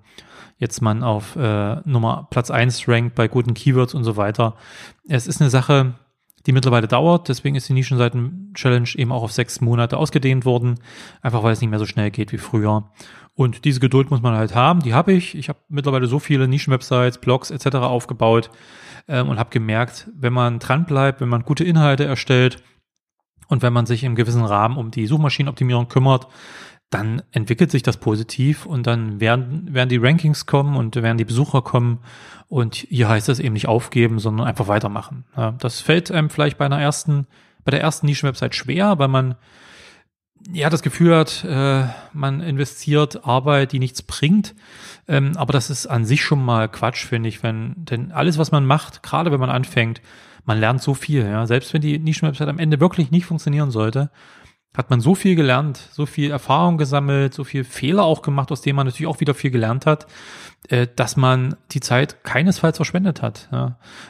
jetzt 0.59 0.83
man 0.83 1.03
auf 1.03 1.35
äh, 1.35 1.77
Nummer 1.85 2.29
Platz 2.31 2.53
eins 2.53 2.87
rankt 2.87 3.17
bei 3.17 3.27
guten 3.27 3.55
Keywords 3.55 3.95
und 3.95 4.05
so 4.05 4.17
weiter. 4.17 4.55
Es 5.09 5.27
ist 5.27 5.41
eine 5.41 5.51
Sache, 5.51 5.95
die 6.49 6.53
mittlerweile 6.53 6.89
dauert. 6.89 7.29
Deswegen 7.29 7.57
ist 7.57 7.69
die 7.69 7.75
Nischenseiten-Challenge 7.75 8.89
eben 8.97 9.13
auch 9.13 9.23
auf 9.23 9.33
sechs 9.33 9.61
Monate 9.61 9.99
ausgedehnt 9.99 10.47
worden, 10.47 10.81
einfach 11.21 11.43
weil 11.43 11.53
es 11.53 11.61
nicht 11.61 11.69
mehr 11.69 11.79
so 11.79 11.85
schnell 11.85 12.11
geht 12.11 12.33
wie 12.33 12.39
früher. 12.39 12.91
Und 13.35 13.67
diese 13.67 13.81
Geduld 13.81 14.11
muss 14.11 14.23
man 14.23 14.35
halt 14.35 14.55
haben, 14.55 14.81
die 14.81 14.95
habe 14.95 15.13
ich. 15.13 15.37
Ich 15.37 15.51
habe 15.51 15.59
mittlerweile 15.69 16.07
so 16.07 16.19
viele 16.19 16.49
Nischenwebsites, 16.49 17.19
Blogs 17.19 17.51
etc. 17.51 17.77
aufgebaut 17.77 18.51
ähm, 19.09 19.29
und 19.29 19.39
habe 19.39 19.51
gemerkt, 19.51 20.09
wenn 20.17 20.33
man 20.33 20.59
dran 20.59 20.87
bleibt, 20.87 21.21
wenn 21.21 21.29
man 21.29 21.43
gute 21.43 21.65
Inhalte 21.65 22.07
erstellt 22.07 22.63
und 23.49 23.61
wenn 23.61 23.75
man 23.75 23.85
sich 23.85 24.03
im 24.03 24.15
gewissen 24.15 24.45
Rahmen 24.45 24.79
um 24.79 24.91
die 24.91 25.07
Suchmaschinenoptimierung 25.07 25.89
kümmert, 25.89 26.29
dann 26.91 27.23
entwickelt 27.33 27.71
sich 27.71 27.83
das 27.83 27.99
positiv 27.99 28.65
und 28.65 28.87
dann 28.87 29.21
werden, 29.21 29.75
werden 29.75 29.91
die 29.91 29.99
Rankings 29.99 30.47
kommen 30.47 30.77
und 30.77 30.97
werden 30.97 31.19
die 31.19 31.25
Besucher 31.25 31.61
kommen 31.63 31.99
und 32.49 32.77
hier 32.77 33.09
heißt 33.09 33.29
es 33.29 33.41
eben 33.41 33.53
nicht 33.53 33.69
aufgeben, 33.69 34.19
sondern 34.19 34.47
einfach 34.47 34.69
weitermachen. 34.69 35.25
Ja, 35.37 35.53
das 35.53 35.81
fällt 35.81 36.11
einem 36.11 36.31
vielleicht 36.31 36.57
bei 36.57 36.65
einer 36.65 36.81
ersten, 36.81 37.27
bei 37.65 37.71
der 37.71 37.83
ersten 37.83 38.07
Nischenwebsite 38.07 38.55
schwer, 38.55 38.99
weil 38.99 39.09
man 39.09 39.35
ja 40.51 40.71
das 40.71 40.83
Gefühl 40.83 41.15
hat, 41.15 41.45
äh, 41.45 41.85
man 42.15 42.41
investiert 42.41 43.27
Arbeit, 43.27 43.73
die 43.73 43.79
nichts 43.79 44.03
bringt. 44.03 44.55
Ähm, 45.07 45.33
aber 45.37 45.53
das 45.53 45.69
ist 45.69 45.87
an 45.87 46.07
sich 46.07 46.23
schon 46.23 46.43
mal 46.43 46.69
Quatsch, 46.69 47.05
finde 47.05 47.29
ich, 47.29 47.43
wenn, 47.43 47.75
denn 47.77 48.13
alles, 48.13 48.39
was 48.39 48.51
man 48.51 48.65
macht, 48.65 49.03
gerade 49.03 49.31
wenn 49.31 49.41
man 49.41 49.51
anfängt, 49.51 50.01
man 50.47 50.59
lernt 50.59 50.81
so 50.81 50.95
viel, 50.95 51.27
ja. 51.27 51.47
Selbst 51.47 51.75
wenn 51.75 51.83
die 51.83 51.99
Nischenwebsite 51.99 52.49
am 52.49 52.59
Ende 52.59 52.81
wirklich 52.81 53.11
nicht 53.11 53.27
funktionieren 53.27 53.71
sollte, 53.71 54.11
hat 54.77 54.91
man 54.91 55.01
so 55.01 55.15
viel 55.15 55.35
gelernt, 55.35 55.81
so 55.93 56.07
viel 56.07 56.31
Erfahrung 56.31 56.79
gesammelt, 56.79 57.35
so 57.35 57.45
viel 57.45 57.65
Fehler 57.65 58.05
auch 58.05 58.23
gemacht, 58.23 58.53
aus 58.53 58.61
denen 58.61 58.77
man 58.77 58.87
natürlich 58.87 59.09
auch 59.09 59.21
wieder 59.21 59.35
viel 59.35 59.51
gelernt 59.51 59.87
hat, 59.87 60.07
äh, 60.69 60.87
dass 60.95 61.17
man 61.17 61.57
die 61.73 61.81
Zeit 61.81 62.23
keinesfalls 62.25 62.77
verschwendet 62.77 63.23
hat. 63.23 63.49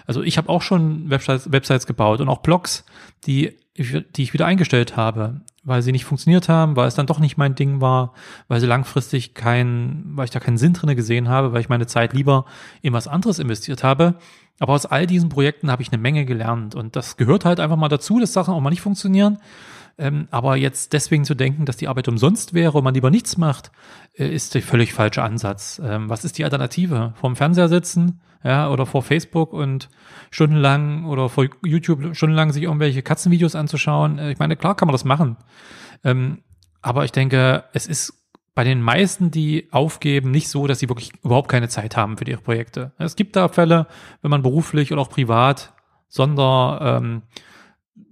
Also 0.07 0.23
ich 0.23 0.37
habe 0.37 0.49
auch 0.49 0.63
schon 0.63 1.09
Websites, 1.11 1.53
Websites 1.53 1.87
gebaut 1.87 2.21
und 2.21 2.29
auch 2.29 2.39
Blogs, 2.39 2.85
die, 3.27 3.57
die 3.77 4.23
ich 4.23 4.33
wieder 4.33 4.47
eingestellt 4.47 4.97
habe, 4.97 5.41
weil 5.63 5.83
sie 5.83 5.93
nicht 5.93 6.05
funktioniert 6.05 6.49
haben, 6.49 6.77
weil 6.77 6.89
es 6.89 6.95
dann 6.95 7.07
doch 7.07 7.19
nicht 7.19 7.37
mein 7.37 7.55
Ding 7.55 7.81
war, 7.81 8.13
weil 8.49 8.61
sie 8.61 8.67
langfristig 8.67 9.35
kein, 9.35 10.03
weil 10.15 10.25
ich 10.25 10.31
da 10.31 10.41
keinen 10.41 10.59
Sinn 10.59 10.73
drinne 10.73 10.97
gesehen 10.97 11.29
habe, 11.29 11.53
weil 11.53 11.61
ich 11.61 11.69
meine 11.69 11.87
Zeit 11.87 12.13
lieber 12.13 12.47
in 12.83 12.93
was 12.93 13.07
anderes 13.07 13.39
investiert 13.39 13.85
habe. 13.85 14.17
Aber 14.59 14.73
aus 14.73 14.87
all 14.87 15.07
diesen 15.07 15.29
Projekten 15.29 15.71
habe 15.71 15.83
ich 15.83 15.93
eine 15.93 16.03
Menge 16.03 16.25
gelernt 16.25 16.75
und 16.75 16.97
das 16.97 17.17
gehört 17.17 17.45
halt 17.45 17.61
einfach 17.61 17.77
mal 17.77 17.89
dazu, 17.89 18.19
dass 18.19 18.33
Sachen 18.33 18.53
auch 18.55 18.61
mal 18.61 18.71
nicht 18.71 18.81
funktionieren. 18.81 19.39
Ähm, 19.99 20.29
aber 20.31 20.57
jetzt 20.57 20.93
deswegen 20.93 21.25
zu 21.25 21.35
denken, 21.35 21.65
dass 21.65 21.77
die 21.77 21.89
Arbeit 21.89 22.07
umsonst 22.07 22.55
wäre 22.55 22.79
und 22.79 22.85
man 22.85 22.95
lieber 22.95 23.11
nichts 23.11 23.37
macht, 23.37 23.73
äh, 24.15 24.29
ist 24.29 24.55
der 24.55 24.63
völlig 24.63 24.95
falsche 24.95 25.23
Ansatz. 25.23 25.81
Ähm, 25.85 26.09
was 26.09 26.25
ist 26.25 26.39
die 26.39 26.45
Alternative? 26.45 27.15
Vorm 27.17 27.35
Fernseher 27.35 27.69
sitzen, 27.69 28.21
ja, 28.45 28.71
oder 28.71 28.87
vor 28.87 29.03
Facebook 29.03 29.53
und 29.53 29.89
stundenlang 30.31 31.05
oder 31.05 31.29
vor 31.29 31.47
YouTube 31.65 32.15
stundenlang 32.15 32.53
sich 32.53 32.63
irgendwelche 32.63 33.03
Katzenvideos 33.03 33.57
anzuschauen. 33.57 34.19
Äh, 34.19 34.31
ich 34.31 34.39
meine, 34.39 34.57
klar 34.57 34.77
kann 34.77 34.87
man 34.87 34.95
das 34.95 35.05
machen. 35.05 35.37
Ähm, 36.05 36.43
aber 36.81 37.05
ich 37.05 37.13
denke, 37.13 37.65
es 37.73 37.87
ist 37.87 38.15
bei 38.55 38.65
den 38.65 38.83
meisten, 38.83 39.31
die 39.31 39.69
aufgeben, 39.73 40.31
nicht 40.31 40.49
so, 40.49 40.67
dass 40.67 40.79
sie 40.79 40.89
wirklich 40.89 41.13
überhaupt 41.25 41.49
keine 41.49 41.69
Zeit 41.69 41.97
haben 41.97 42.17
für 42.17 42.25
ihre 42.25 42.41
Projekte. 42.41 42.93
Es 42.99 43.17
gibt 43.17 43.37
da 43.37 43.49
Fälle, 43.49 43.87
wenn 44.23 44.31
man 44.31 44.43
beruflich 44.43 44.93
oder 44.93 45.01
auch 45.01 45.11
privat 45.11 45.73
Sonder, 46.09 46.99
ähm, 47.01 47.23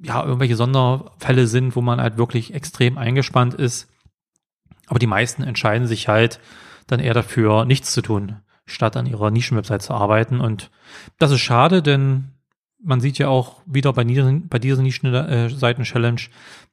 ja, 0.03 0.25
irgendwelche 0.25 0.57
Sonderfälle 0.57 1.47
sind, 1.47 1.77
wo 1.77 1.81
man 1.81 2.01
halt 2.01 2.19
wirklich 2.19 2.55
extrem 2.55 2.99
eingespannt 2.99 3.55
ist. 3.55 3.89
Aber 4.87 4.99
die 4.99 5.07
meisten 5.07 5.43
entscheiden 5.43 5.87
sich 5.87 6.09
halt 6.09 6.41
dann 6.87 7.01
eher 7.01 7.15
dafür, 7.15 7.65
nichts 7.65 7.93
zu 7.93 8.03
tun, 8.03 8.37
statt 8.67 8.97
an 8.97 9.07
ihrer 9.07 9.31
Nischenwebsite 9.31 9.81
zu 9.81 9.95
arbeiten. 9.95 10.41
Und 10.41 10.71
das 11.19 11.33
ist 11.33 11.41
schade, 11.41 11.83
denn 11.83 12.33
man 12.83 13.01
sieht 13.01 13.19
ja 13.19 13.29
auch 13.29 13.63
wieder 13.67 13.93
bei, 13.93 14.05
bei 14.05 14.59
dieser 14.59 14.83
Nischenseiten-Challenge, 14.83 16.21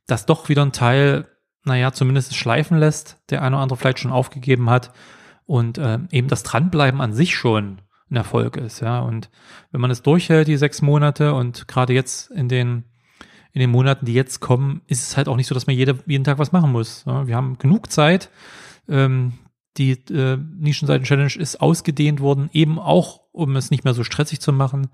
dass 0.05 0.25
doch 0.25 0.49
wieder 0.49 0.63
ein 0.63 0.71
Teil, 0.71 1.27
naja, 1.63 1.91
zumindest 1.91 2.35
schleifen 2.35 2.77
lässt, 2.77 3.17
der 3.29 3.41
eine 3.41 3.55
oder 3.55 3.63
andere 3.63 3.77
vielleicht 3.77 3.99
schon 3.99 4.11
aufgegeben 4.11 4.69
hat 4.69 4.91
und 5.45 5.77
äh, 5.77 5.99
eben 6.11 6.27
das 6.27 6.43
Dranbleiben 6.43 7.01
an 7.01 7.13
sich 7.13 7.35
schon 7.35 7.81
ein 8.09 8.15
Erfolg 8.17 8.57
ist, 8.57 8.81
ja. 8.81 8.99
Und 8.99 9.29
wenn 9.71 9.81
man 9.81 9.91
es 9.91 10.03
durchhält, 10.03 10.47
die 10.47 10.57
sechs 10.57 10.81
Monate 10.81 11.33
und 11.33 11.67
gerade 11.67 11.93
jetzt 11.93 12.29
in 12.31 12.49
den 12.49 12.83
in 13.53 13.59
den 13.59 13.69
Monaten, 13.69 14.05
die 14.05 14.13
jetzt 14.13 14.39
kommen, 14.39 14.81
ist 14.87 15.03
es 15.03 15.15
halt 15.15 15.27
auch 15.27 15.35
nicht 15.35 15.47
so, 15.47 15.53
dass 15.53 15.67
man 15.67 15.75
jede, 15.75 15.99
jeden 16.07 16.23
Tag 16.23 16.39
was 16.39 16.51
machen 16.51 16.71
muss. 16.71 17.05
Wir 17.05 17.35
haben 17.35 17.57
genug 17.59 17.91
Zeit. 17.91 18.29
Ähm, 18.89 19.33
die 19.77 19.91
äh, 19.91 20.37
Nischenseiten-Challenge 20.37 21.35
ist 21.35 21.61
ausgedehnt 21.61 22.19
worden, 22.19 22.49
eben 22.53 22.79
auch, 22.79 23.21
um 23.31 23.55
es 23.55 23.71
nicht 23.71 23.83
mehr 23.83 23.93
so 23.93 24.03
stressig 24.03 24.39
zu 24.39 24.53
machen. 24.53 24.89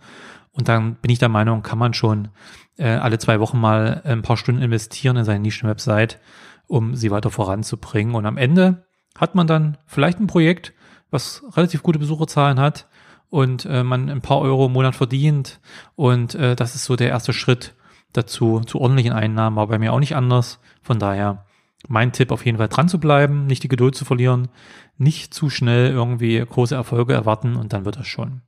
Und 0.52 0.68
dann 0.68 0.96
bin 0.96 1.12
ich 1.12 1.20
der 1.20 1.30
Meinung, 1.30 1.64
kann 1.64 1.78
man 1.78 1.94
schon 1.94 2.30
äh, 2.78 2.88
alle 2.88 3.18
zwei 3.18 3.40
Wochen 3.40 3.60
mal 3.60 4.02
ein 4.04 4.22
paar 4.22 4.38
Stunden 4.38 4.62
investieren 4.62 5.18
in 5.18 5.26
seine 5.26 5.40
Nischen-Website, 5.40 6.20
um 6.68 6.96
sie 6.96 7.12
weiter 7.12 7.30
voranzubringen. 7.30 8.16
Und 8.16 8.26
am 8.26 8.38
Ende 8.38 8.86
hat 9.18 9.36
man 9.36 9.48
dann 9.48 9.78
vielleicht 9.86 10.20
ein 10.20 10.28
Projekt, 10.28 10.74
was 11.12 11.44
relativ 11.56 11.84
gute 11.84 12.00
Besucherzahlen 12.00 12.60
hat 12.60 12.88
und 13.30 13.66
äh, 13.66 13.84
man 13.84 14.10
ein 14.10 14.22
paar 14.22 14.40
Euro 14.40 14.68
im 14.68 14.74
Monat 14.74 14.96
verdient. 14.96 15.60
Und 15.96 16.36
äh, 16.36 16.56
das 16.56 16.76
ist 16.76 16.86
so 16.86 16.96
der 16.96 17.10
erste 17.10 17.34
Schritt, 17.34 17.76
dazu 18.14 18.62
zu 18.62 18.80
ordentlichen 18.80 19.14
Einnahmen, 19.14 19.56
war 19.56 19.68
bei 19.68 19.80
mir 19.80 19.94
auch 19.94 20.00
nicht 20.00 20.16
anders. 20.16 20.60
Von 20.82 21.00
daher 21.00 21.46
mein 21.88 22.12
Tipp 22.12 22.32
auf 22.32 22.46
jeden 22.46 22.58
Fall 22.58 22.68
dran 22.68 22.90
zu 22.90 23.00
bleiben, 23.00 23.46
nicht 23.48 23.64
die 23.64 23.70
Geduld 23.70 23.96
zu 23.96 24.06
verlieren, 24.06 24.50
nicht 24.98 25.34
zu 25.34 25.50
schnell 25.50 25.92
irgendwie 25.92 26.38
große 26.40 26.76
Erfolge 26.76 27.14
erwarten 27.14 27.56
und 27.56 27.72
dann 27.72 27.86
wird 27.86 27.96
das 27.96 28.08
schon. 28.08 28.42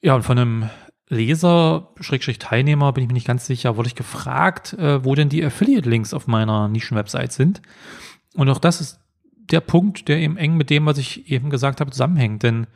Ja, 0.00 0.14
und 0.14 0.22
von 0.22 0.38
einem 0.38 0.70
Leser, 1.08 1.88
Schrägstrich 2.00 2.38
Teilnehmer, 2.38 2.92
bin 2.92 3.02
ich 3.02 3.08
mir 3.08 3.14
nicht 3.14 3.26
ganz 3.26 3.46
sicher, 3.46 3.76
wurde 3.76 3.88
ich 3.88 3.94
gefragt, 3.94 4.74
äh, 4.74 5.04
wo 5.04 5.14
denn 5.14 5.30
die 5.30 5.44
Affiliate-Links 5.44 6.12
auf 6.12 6.26
meiner 6.26 6.68
Nischen-Website 6.68 7.32
sind. 7.32 7.62
Und 8.34 8.50
auch 8.50 8.58
das 8.58 8.80
ist 8.80 9.00
der 9.34 9.60
Punkt, 9.60 10.08
der 10.08 10.18
eben 10.18 10.36
eng 10.36 10.56
mit 10.56 10.68
dem, 10.68 10.84
was 10.84 10.98
ich 10.98 11.30
eben 11.30 11.48
gesagt 11.48 11.80
habe, 11.80 11.90
zusammenhängt. 11.90 12.42
Denn 12.42 12.66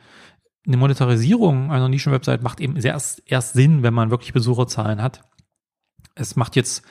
eine 0.65 0.77
Monetarisierung 0.77 1.71
einer 1.71 1.89
Nischenwebsite 1.89 2.43
macht 2.43 2.59
eben 2.59 2.75
erst, 2.77 3.21
erst 3.25 3.53
Sinn, 3.53 3.83
wenn 3.83 3.93
man 3.93 4.11
wirklich 4.11 4.33
Besucherzahlen 4.33 5.01
hat. 5.01 5.21
Es 6.15 6.35
macht 6.35 6.55
jetzt 6.55 6.83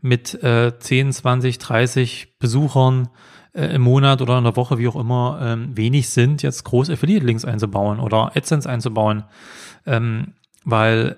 mit 0.00 0.42
äh, 0.42 0.78
10, 0.78 1.12
20, 1.12 1.58
30 1.58 2.38
Besuchern 2.38 3.08
äh, 3.52 3.66
im 3.74 3.82
Monat 3.82 4.22
oder 4.22 4.38
in 4.38 4.44
der 4.44 4.56
Woche, 4.56 4.78
wie 4.78 4.88
auch 4.88 4.96
immer, 4.96 5.38
ähm, 5.42 5.76
wenig 5.76 6.08
sind, 6.08 6.42
jetzt 6.42 6.64
groß 6.64 6.90
Affiliate-Links 6.90 7.44
einzubauen 7.44 8.00
oder 8.00 8.36
AdSense 8.36 8.68
einzubauen, 8.68 9.24
ähm, 9.86 10.34
weil 10.64 11.16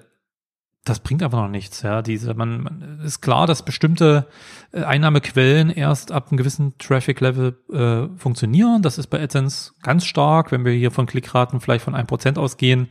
das 0.85 0.99
bringt 0.99 1.23
einfach 1.23 1.41
noch 1.41 1.49
nichts. 1.49 1.83
Ja, 1.83 2.03
diese 2.03 2.35
man, 2.35 2.63
man 2.63 3.01
ist 3.05 3.21
klar, 3.21 3.47
dass 3.47 3.65
bestimmte 3.65 4.27
äh, 4.73 4.83
Einnahmequellen 4.83 5.71
erst 5.71 6.11
ab 6.11 6.29
einem 6.29 6.39
gewissen 6.39 6.77
Traffic-Level 6.79 7.57
äh, 7.73 8.19
funktionieren. 8.19 8.83
Das 8.83 8.99
ist 8.99 9.07
bei 9.07 9.23
AdSense 9.23 9.73
ganz 9.83 10.05
stark. 10.05 10.51
Wenn 10.51 10.65
wir 10.65 10.73
hier 10.73 10.91
von 10.91 11.07
Klickraten 11.07 11.61
vielleicht 11.61 11.85
von 11.85 11.95
ein 11.95 12.09
Prozent 12.09 12.37
ausgehen, 12.37 12.89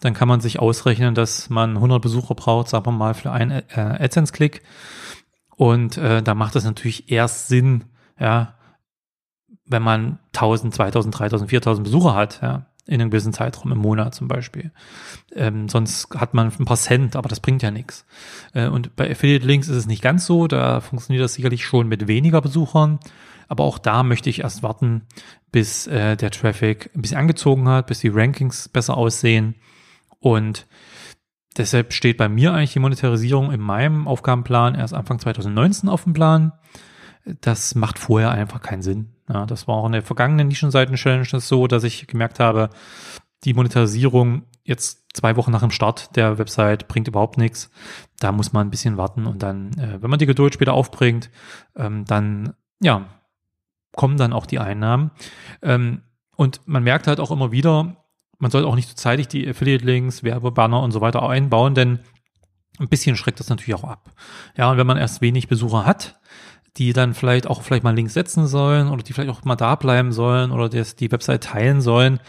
dann 0.00 0.14
kann 0.14 0.26
man 0.26 0.40
sich 0.40 0.58
ausrechnen, 0.58 1.14
dass 1.14 1.50
man 1.50 1.76
100 1.76 2.02
Besucher 2.02 2.34
braucht, 2.34 2.68
sagen 2.68 2.86
wir 2.86 2.92
mal, 2.92 3.14
für 3.14 3.30
einen 3.30 3.62
äh, 3.68 3.80
AdSense-Klick. 4.00 4.62
Und 5.54 5.98
äh, 5.98 6.22
da 6.22 6.34
macht 6.34 6.56
es 6.56 6.64
natürlich 6.64 7.12
erst 7.12 7.48
Sinn, 7.48 7.84
ja, 8.18 8.54
wenn 9.66 9.82
man 9.82 10.18
1000, 10.34 10.74
2000, 10.74 11.16
3000, 11.16 11.50
4000 11.50 11.84
Besucher 11.84 12.14
hat. 12.16 12.40
Ja, 12.42 12.66
in 12.86 13.00
einem 13.00 13.10
gewissen 13.10 13.32
Zeitraum 13.32 13.72
im 13.72 13.78
Monat 13.78 14.14
zum 14.14 14.28
Beispiel. 14.28 14.72
Ähm, 15.34 15.68
sonst 15.68 16.08
hat 16.16 16.34
man 16.34 16.52
ein 16.58 16.64
paar 16.64 16.76
Cent, 16.76 17.16
aber 17.16 17.28
das 17.28 17.40
bringt 17.40 17.62
ja 17.62 17.70
nichts. 17.70 18.04
Äh, 18.52 18.68
und 18.68 18.96
bei 18.96 19.10
Affiliate 19.10 19.46
Links 19.46 19.68
ist 19.68 19.76
es 19.76 19.86
nicht 19.86 20.02
ganz 20.02 20.26
so, 20.26 20.46
da 20.46 20.80
funktioniert 20.80 21.24
das 21.24 21.34
sicherlich 21.34 21.64
schon 21.64 21.88
mit 21.88 22.08
weniger 22.08 22.40
Besuchern. 22.40 22.98
Aber 23.48 23.64
auch 23.64 23.78
da 23.78 24.04
möchte 24.04 24.30
ich 24.30 24.40
erst 24.40 24.62
warten, 24.62 25.02
bis 25.50 25.88
äh, 25.88 26.16
der 26.16 26.30
Traffic 26.30 26.90
ein 26.94 27.02
bisschen 27.02 27.18
angezogen 27.18 27.68
hat, 27.68 27.88
bis 27.88 27.98
die 27.98 28.08
Rankings 28.08 28.68
besser 28.68 28.96
aussehen. 28.96 29.56
Und 30.20 30.66
deshalb 31.56 31.92
steht 31.92 32.16
bei 32.16 32.28
mir 32.28 32.52
eigentlich 32.54 32.72
die 32.72 32.78
Monetarisierung 32.78 33.50
in 33.50 33.60
meinem 33.60 34.06
Aufgabenplan 34.06 34.76
erst 34.76 34.94
Anfang 34.94 35.18
2019 35.18 35.88
auf 35.88 36.04
dem 36.04 36.12
Plan. 36.12 36.52
Das 37.40 37.74
macht 37.74 37.98
vorher 37.98 38.30
einfach 38.30 38.62
keinen 38.62 38.82
Sinn. 38.82 39.14
Ja, 39.32 39.46
das 39.46 39.68
war 39.68 39.76
auch 39.76 39.86
in 39.86 39.92
der 39.92 40.02
vergangenen 40.02 40.48
Nischenseiten-Challenge 40.48 41.40
so, 41.40 41.66
dass 41.66 41.84
ich 41.84 42.06
gemerkt 42.06 42.40
habe, 42.40 42.70
die 43.44 43.54
Monetarisierung 43.54 44.42
jetzt 44.64 45.06
zwei 45.14 45.36
Wochen 45.36 45.52
nach 45.52 45.60
dem 45.60 45.70
Start 45.70 46.16
der 46.16 46.38
Website 46.38 46.88
bringt 46.88 47.08
überhaupt 47.08 47.38
nichts. 47.38 47.70
Da 48.18 48.32
muss 48.32 48.52
man 48.52 48.66
ein 48.66 48.70
bisschen 48.70 48.96
warten 48.96 49.26
und 49.26 49.42
dann, 49.42 49.72
äh, 49.78 50.02
wenn 50.02 50.10
man 50.10 50.18
die 50.18 50.26
Geduld 50.26 50.54
später 50.54 50.74
aufbringt, 50.74 51.30
ähm, 51.76 52.04
dann, 52.04 52.54
ja, 52.80 53.06
kommen 53.92 54.16
dann 54.16 54.32
auch 54.32 54.46
die 54.46 54.58
Einnahmen. 54.58 55.10
Ähm, 55.62 56.02
und 56.36 56.60
man 56.66 56.82
merkt 56.82 57.06
halt 57.06 57.20
auch 57.20 57.30
immer 57.30 57.52
wieder, 57.52 57.96
man 58.38 58.50
sollte 58.50 58.66
auch 58.66 58.74
nicht 58.74 58.88
so 58.88 58.94
zeitig 58.94 59.28
die 59.28 59.48
Affiliate-Links, 59.48 60.22
Werbebanner 60.22 60.82
und 60.82 60.92
so 60.92 61.00
weiter 61.00 61.28
einbauen, 61.28 61.74
denn 61.74 62.00
ein 62.78 62.88
bisschen 62.88 63.16
schreckt 63.16 63.40
das 63.40 63.48
natürlich 63.48 63.74
auch 63.74 63.84
ab. 63.84 64.12
Ja, 64.56 64.70
und 64.70 64.78
wenn 64.78 64.86
man 64.86 64.96
erst 64.96 65.20
wenig 65.20 65.48
Besucher 65.48 65.84
hat, 65.84 66.18
die 66.76 66.92
dann 66.92 67.14
vielleicht 67.14 67.46
auch 67.46 67.62
vielleicht 67.62 67.84
mal 67.84 67.94
Links 67.94 68.14
setzen 68.14 68.46
sollen 68.46 68.88
oder 68.88 69.02
die 69.02 69.12
vielleicht 69.12 69.30
auch 69.30 69.44
mal 69.44 69.56
da 69.56 69.74
bleiben 69.74 70.12
sollen 70.12 70.52
oder 70.52 70.68
das, 70.68 70.96
die 70.96 71.10
Website 71.10 71.44
teilen 71.44 71.80
sollen, 71.80 72.20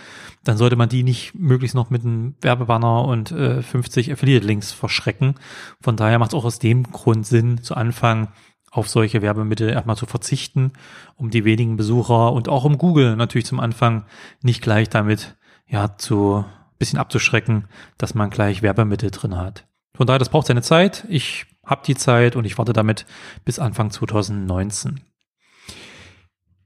dann 0.44 0.58
sollte 0.58 0.76
man 0.76 0.90
die 0.90 1.04
nicht 1.04 1.36
möglichst 1.36 1.76
noch 1.76 1.90
mit 1.90 2.04
einem 2.04 2.36
Werbebanner 2.42 3.06
und 3.06 3.32
äh, 3.32 3.62
50 3.62 4.12
Affiliate-Links 4.12 4.72
verschrecken. 4.72 5.36
Von 5.82 5.96
daher 5.96 6.20
macht 6.20 6.32
es 6.32 6.36
auch 6.36 6.46
aus 6.46 6.60
dem 6.60 6.84
Grund 6.84 7.26
Sinn, 7.28 7.62
zu 7.62 7.76
Anfang 7.76 8.30
auf 8.72 8.90
solche 8.90 9.22
Werbemittel 9.22 9.70
erstmal 9.70 9.98
zu 9.98 10.06
verzichten, 10.06 10.72
um 11.16 11.30
die 11.30 11.46
wenigen 11.46 11.76
Besucher 11.76 12.32
und 12.32 12.50
auch 12.50 12.64
um 12.64 12.78
Google 12.78 13.16
natürlich 13.18 13.46
zum 13.46 13.60
Anfang 13.60 14.06
nicht 14.42 14.62
gleich 14.62 14.90
damit 14.90 15.36
ja 15.68 15.98
zu 15.98 16.46
bisschen 16.82 17.00
abzuschrecken, 17.00 17.68
dass 18.00 18.16
man 18.16 18.32
gleich 18.32 18.64
Werbemittel 18.64 19.12
drin 19.12 19.38
hat. 19.38 19.68
Von 19.96 20.08
daher, 20.08 20.18
das 20.18 20.30
braucht 20.30 20.48
seine 20.48 20.64
Zeit. 20.64 21.06
Ich 21.10 21.46
habe 21.72 21.82
die 21.88 21.96
Zeit 21.96 22.36
und 22.36 22.46
ich 22.46 22.60
warte 22.60 22.74
damit 22.74 23.08
bis 23.44 23.58
Anfang 23.58 23.90
2019. 23.90 25.00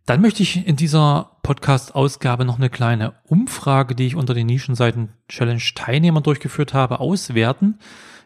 Dann 0.05 0.21
möchte 0.21 0.43
ich 0.43 0.67
in 0.67 0.75
dieser 0.75 1.38
Podcast-Ausgabe 1.41 2.45
noch 2.45 2.57
eine 2.57 2.69
kleine 2.69 3.13
Umfrage, 3.27 3.95
die 3.95 4.05
ich 4.05 4.15
unter 4.15 4.33
den 4.33 4.45
Nischenseiten-Challenge-Teilnehmern 4.47 6.21
durchgeführt 6.21 6.75
habe, 6.75 7.00
auswerten. 7.00 7.79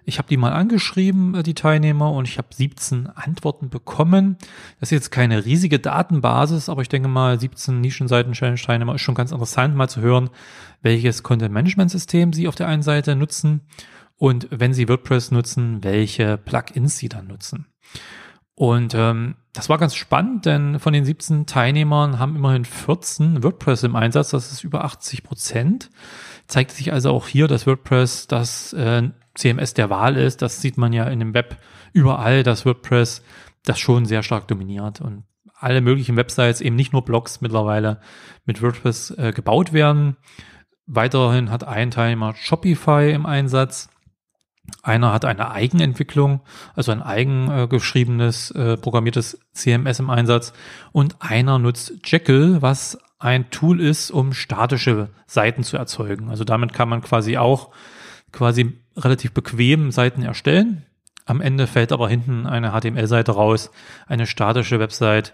Ich 0.03 0.17
habe 0.17 0.27
die 0.27 0.35
mal 0.35 0.51
angeschrieben, 0.51 1.35
äh, 1.35 1.43
die 1.43 1.53
Teilnehmer, 1.53 2.11
und 2.11 2.27
ich 2.27 2.37
habe 2.37 2.49
17 2.51 3.07
Antworten 3.07 3.69
bekommen. 3.69 4.37
Das 4.79 4.87
ist 4.87 4.91
jetzt 4.91 5.11
keine 5.11 5.45
riesige 5.45 5.79
Datenbasis, 5.79 6.67
aber 6.67 6.81
ich 6.81 6.89
denke 6.89 7.07
mal, 7.07 7.39
17 7.39 7.79
Nischenseiten-Challenge-Teilnehmer 7.79 8.95
ist 8.95 9.01
schon 9.01 9.15
ganz 9.15 9.31
interessant, 9.31 9.75
mal 9.75 9.87
zu 9.87 10.01
hören, 10.01 10.29
welches 10.81 11.23
Content-Management-System 11.23 12.33
sie 12.33 12.47
auf 12.49 12.55
der 12.55 12.67
einen 12.67 12.83
Seite 12.83 13.15
nutzen 13.15 13.61
und 14.19 14.47
wenn 14.51 14.73
Sie 14.73 14.87
WordPress 14.87 15.31
nutzen, 15.31 15.83
welche 15.83 16.37
Plugins 16.37 16.97
Sie 16.97 17.09
dann 17.09 17.27
nutzen. 17.27 17.65
Und 18.53 18.93
ähm, 18.93 19.35
das 19.53 19.69
war 19.69 19.77
ganz 19.77 19.95
spannend, 19.95 20.45
denn 20.45 20.79
von 20.79 20.91
den 20.91 21.05
17 21.05 21.45
Teilnehmern 21.45 22.19
haben 22.19 22.35
immerhin 22.35 22.65
14 22.65 23.41
WordPress 23.41 23.83
im 23.83 23.95
Einsatz. 23.95 24.31
Das 24.31 24.51
ist 24.51 24.65
über 24.65 24.83
80 24.83 25.23
Prozent. 25.23 25.89
Zeigt 26.47 26.71
sich 26.71 26.91
also 26.91 27.11
auch 27.11 27.27
hier, 27.27 27.47
dass 27.47 27.65
WordPress 27.65 28.27
das 28.27 28.73
äh, 28.73 29.09
CMS 29.35 29.73
der 29.73 29.89
Wahl 29.89 30.17
ist. 30.17 30.41
Das 30.41 30.61
sieht 30.61 30.77
man 30.77 30.91
ja 30.91 31.05
in 31.05 31.19
dem 31.19 31.33
Web 31.33 31.57
überall, 31.93 32.43
dass 32.43 32.65
WordPress 32.65 33.23
das 33.63 33.79
schon 33.79 34.05
sehr 34.05 34.23
stark 34.23 34.49
dominiert 34.49 34.99
und 34.99 35.23
alle 35.55 35.79
möglichen 35.79 36.17
Websites, 36.17 36.59
eben 36.59 36.75
nicht 36.75 36.91
nur 36.91 37.05
Blogs 37.05 37.39
mittlerweile 37.39 38.01
mit 38.45 38.61
WordPress 38.61 39.11
äh, 39.11 39.31
gebaut 39.31 39.71
werden. 39.71 40.17
Weiterhin 40.85 41.51
hat 41.51 41.63
ein 41.63 41.91
Teilnehmer 41.91 42.35
Shopify 42.35 43.11
im 43.13 43.25
Einsatz. 43.25 43.89
Einer 44.83 45.13
hat 45.13 45.25
eine 45.25 45.51
Eigenentwicklung, 45.51 46.41
also 46.75 46.91
ein 46.91 47.01
eigengeschriebenes, 47.01 48.51
äh, 48.51 48.77
programmiertes 48.77 49.39
CMS 49.53 49.99
im 49.99 50.09
Einsatz. 50.09 50.53
Und 50.91 51.15
einer 51.19 51.59
nutzt 51.59 51.93
Jekyll, 52.05 52.61
was 52.61 52.97
ein 53.19 53.49
Tool 53.49 53.81
ist, 53.81 54.11
um 54.11 54.33
statische 54.33 55.09
Seiten 55.27 55.63
zu 55.63 55.77
erzeugen. 55.77 56.29
Also 56.29 56.43
damit 56.43 56.73
kann 56.73 56.89
man 56.89 57.01
quasi 57.01 57.37
auch 57.37 57.69
quasi 58.31 58.79
relativ 58.95 59.33
bequem 59.33 59.91
Seiten 59.91 60.23
erstellen. 60.23 60.85
Am 61.25 61.41
Ende 61.41 61.67
fällt 61.67 61.91
aber 61.91 62.09
hinten 62.09 62.47
eine 62.47 62.71
HTML-Seite 62.71 63.33
raus, 63.33 63.71
eine 64.07 64.25
statische 64.25 64.79
Website, 64.79 65.33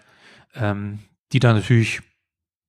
ähm, 0.56 1.00
die 1.32 1.40
dann 1.40 1.56
natürlich 1.56 2.02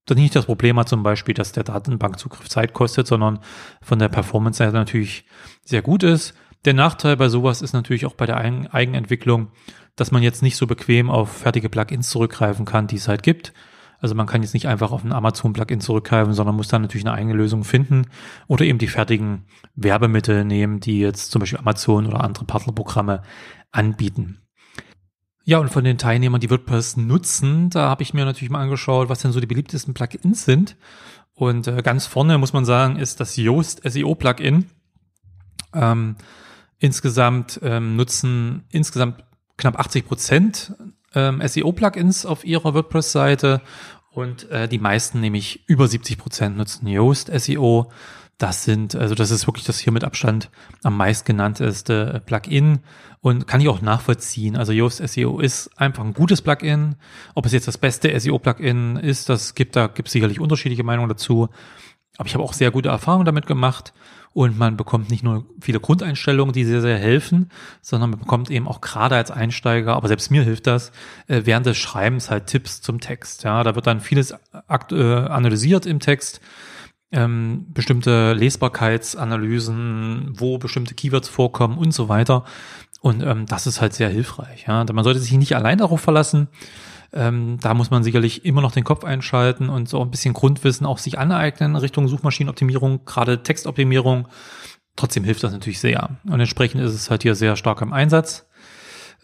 dann 0.07 0.19
nicht 0.19 0.37
das 0.37 0.47
Problem 0.47 0.79
hat 0.79 0.89
zum 0.89 1.03
Beispiel, 1.03 1.35
dass 1.35 1.53
der 1.53 1.65
Datenbankzugriff 1.65 2.49
Zeit 2.49 2.73
kostet, 2.73 3.09
sondern 3.09 3.41
von 3.83 3.99
der 3.99 4.09
Performance-Seite 4.09 4.73
natürlich 4.73 5.25
sehr 5.65 5.83
gut 5.83 6.05
ist. 6.05 6.35
Der 6.67 6.75
Nachteil 6.75 7.17
bei 7.17 7.29
sowas 7.29 7.63
ist 7.63 7.73
natürlich 7.75 8.07
auch 8.07 8.15
bei 8.15 8.27
der 8.27 8.39
Eigenentwicklung, 8.39 9.53
dass 9.95 10.11
man 10.11 10.25
jetzt 10.25 10.43
nicht 10.43 10.57
so 10.57 10.67
bequem 10.67 11.11
auf 11.11 11.31
fertige 11.31 11.69
Plugins 11.69 12.11
zurückgreifen 12.11 12.67
kann, 12.67 12.89
die 12.89 12.97
es 12.97 13.07
halt 13.07 13.23
gibt. 13.23 13.53
Also 14.01 14.17
man 14.17 14.27
kann 14.27 14.43
jetzt 14.43 14.53
nicht 14.53 14.67
einfach 14.67 14.91
auf 14.91 15.05
ein 15.05 15.13
Amazon-Plugin 15.13 15.81
zurückgreifen, 15.81 16.35
sondern 16.35 16.57
muss 16.57 16.67
dann 16.67 16.83
natürlich 16.83 17.07
eine 17.07 17.15
eigene 17.15 17.35
Lösung 17.35 17.63
finden 17.63 18.09
oder 18.49 18.65
eben 18.65 18.81
die 18.81 18.89
fertigen 18.89 19.47
Werbemittel 19.77 20.45
nehmen, 20.45 20.81
die 20.81 20.99
jetzt 20.99 21.31
zum 21.31 21.39
Beispiel 21.39 21.61
Amazon 21.61 22.05
oder 22.05 22.23
andere 22.23 22.45
Partnerprogramme 22.45 23.23
anbieten. 23.71 24.41
Ja, 25.45 25.59
und 25.59 25.71
von 25.71 25.85
den 25.85 25.99
Teilnehmern, 25.99 26.41
die 26.41 26.51
WordPress 26.51 26.97
nutzen, 26.97 27.71
da 27.71 27.89
habe 27.89 28.03
ich 28.03 28.13
mir 28.13 28.25
natürlich 28.25 28.51
mal 28.51 28.63
angeschaut, 28.63 29.09
was 29.09 29.21
denn 29.21 29.31
so 29.31 29.39
die 29.39 29.47
beliebtesten 29.47 29.95
Plugins 29.95 30.45
sind. 30.45 30.77
Und 31.33 31.69
äh, 31.69 31.81
ganz 31.83 32.07
vorne 32.07 32.39
muss 32.39 32.53
man 32.53 32.65
sagen, 32.65 32.97
ist 32.97 33.21
das 33.21 33.37
Yoast 33.37 33.81
SEO 33.85 34.17
Plugin. 34.17 34.67
Ähm, 35.73 36.17
insgesamt 36.79 37.61
ähm, 37.63 37.97
nutzen 37.97 38.65
insgesamt 38.71 39.25
knapp 39.57 39.79
80 39.79 40.07
Prozent 40.07 40.75
ähm, 41.15 41.41
SEO-Plugins 41.45 42.27
auf 42.27 42.45
ihrer 42.45 42.75
WordPress-Seite 42.75 43.63
und 44.11 44.51
äh, 44.51 44.69
die 44.69 44.79
meisten, 44.79 45.21
nämlich 45.21 45.69
über 45.69 45.89
70 45.89 46.19
Prozent, 46.19 46.57
nutzen 46.57 46.87
Yoast 46.87 47.31
SEO. 47.39 47.91
Das 48.39 48.65
sind, 48.65 48.95
also 48.95 49.15
das 49.15 49.31
ist 49.31 49.47
wirklich 49.47 49.65
das 49.65 49.79
hier 49.79 49.95
mit 49.95 50.05
Abstand 50.05 50.51
am 50.83 50.97
meistgenannteste 50.97 52.15
äh, 52.15 52.21
Plugin 52.21 52.81
und 53.21 53.47
kann 53.47 53.63
ich 53.63 53.69
auch 53.69 53.81
nachvollziehen. 53.81 54.57
Also 54.57 54.73
Yoast 54.73 55.07
SEO 55.07 55.41
ist 55.41 55.71
einfach 55.79 56.05
ein 56.05 56.13
gutes 56.13 56.43
Plugin. 56.43 56.97
Ob 57.35 57.47
es 57.47 57.53
jetzt 57.53 57.67
das 57.67 57.79
beste 57.79 58.19
SEO-Plugin 58.19 58.97
ist, 58.97 59.31
das 59.31 59.55
gibt, 59.55 59.75
da 59.75 59.87
gibt 59.87 60.09
sicherlich 60.09 60.39
unterschiedliche 60.39 60.85
Meinungen 60.85 61.09
dazu. 61.09 61.49
Aber 62.19 62.27
ich 62.27 62.35
habe 62.35 62.45
auch 62.45 62.53
sehr 62.53 62.71
gute 62.71 62.89
Erfahrungen 62.89 63.27
damit 63.27 63.47
gemacht 63.47 63.93
und 64.33 64.59
man 64.59 64.77
bekommt 64.77 65.11
nicht 65.11 65.23
nur 65.23 65.47
viele 65.61 65.81
Grundeinstellungen, 65.81 66.53
die 66.53 66.65
sehr, 66.65 66.83
sehr 66.83 66.99
helfen, 66.99 67.51
sondern 67.81 68.11
man 68.11 68.19
bekommt 68.19 68.51
eben 68.51 68.69
auch 68.69 68.81
gerade 68.81 69.17
als 69.17 69.31
Einsteiger, 69.31 69.97
aber 69.97 70.09
selbst 70.09 70.31
mir 70.31 70.43
hilft 70.43 70.67
das, 70.67 70.93
äh, 71.27 71.43
während 71.45 71.65
des 71.67 71.79
Schreibens 71.79 72.31
halt 72.31 72.47
Tipps 72.47 72.83
zum 72.83 73.01
Text. 73.01 73.45
Ja, 73.45 73.65
da 73.65 73.75
wird 73.75 73.87
dann 73.87 74.01
vieles 74.01 74.33
äh, 74.33 74.95
analysiert 74.95 75.87
im 75.87 76.01
Text 76.01 76.41
ähm, 77.13 77.67
bestimmte 77.69 78.33
Lesbarkeitsanalysen, 78.35 80.33
wo 80.35 80.59
bestimmte 80.59 80.95
Keywords 80.95 81.29
vorkommen 81.29 81.79
und 81.79 81.93
so 81.93 82.09
weiter. 82.09 82.45
Und 83.01 83.23
ähm, 83.23 83.47
das 83.47 83.67
ist 83.67 83.81
halt 83.81 83.95
sehr 83.95 84.09
hilfreich. 84.09 84.67
Ja, 84.67 84.85
man 84.93 85.05
sollte 85.05 85.21
sich 85.21 85.33
nicht 85.33 85.57
allein 85.57 85.79
darauf 85.79 86.01
verlassen. 86.01 86.49
Ähm, 87.17 87.59
da 87.63 87.73
muss 87.73 87.91
man 87.91 88.05
sicherlich 88.05 88.45
immer 88.45 88.61
noch 88.61 88.73
den 88.73 88.85
Kopf 88.85 89.03
einschalten 89.03 89.71
und 89.71 89.89
so 89.89 90.03
ein 90.03 90.11
bisschen 90.11 90.35
Grundwissen 90.35 90.87
auch 90.87 90.99
sich 90.99 91.19
aneignen 91.19 91.75
Richtung 91.75 92.09
Suchmaschinenoptimierung, 92.09 93.07
gerade 93.07 93.43
Textoptimierung. 93.43 94.29
Trotzdem 94.97 95.25
hilft 95.25 95.43
das 95.43 95.53
natürlich 95.53 95.81
sehr. 95.81 96.19
Und 96.25 96.39
entsprechend 96.41 96.83
ist 96.83 96.93
es 96.93 97.11
halt 97.11 97.23
hier 97.23 97.35
sehr 97.35 97.57
stark 97.57 97.81
im 97.81 97.95
Einsatz. 97.95 98.47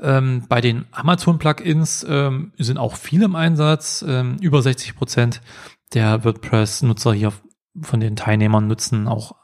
Ähm, 0.00 0.44
bei 0.48 0.62
den 0.62 0.86
Amazon-Plugins 0.90 2.06
ähm, 2.08 2.52
sind 2.56 2.78
auch 2.78 2.96
viele 2.96 3.26
im 3.26 3.36
Einsatz. 3.36 4.02
Ähm, 4.06 4.38
über 4.40 4.62
60 4.62 4.96
Prozent 4.96 5.42
der 5.92 6.24
WordPress-Nutzer 6.24 7.12
hier 7.12 7.32
von 7.80 8.00
den 8.00 8.16
Teilnehmern 8.16 8.66
nutzen 8.66 9.06
auch 9.06 9.34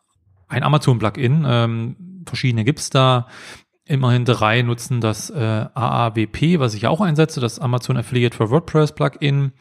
ein 0.48 0.62
Amazon-Plugin. 0.62 1.44
Ähm, 1.46 2.24
verschiedene 2.26 2.64
gibt's 2.64 2.88
da. 2.88 3.28
Immerhin 3.88 4.26
drei 4.26 4.60
nutzen 4.60 5.00
das 5.00 5.30
äh, 5.30 5.64
AAWP, 5.72 6.58
was 6.58 6.74
ich 6.74 6.86
auch 6.86 7.00
einsetze, 7.00 7.40
das 7.40 7.58
Amazon 7.58 7.96
Affiliate 7.96 8.36
for 8.36 8.50
WordPress 8.50 8.92
Plugin, 8.92 9.52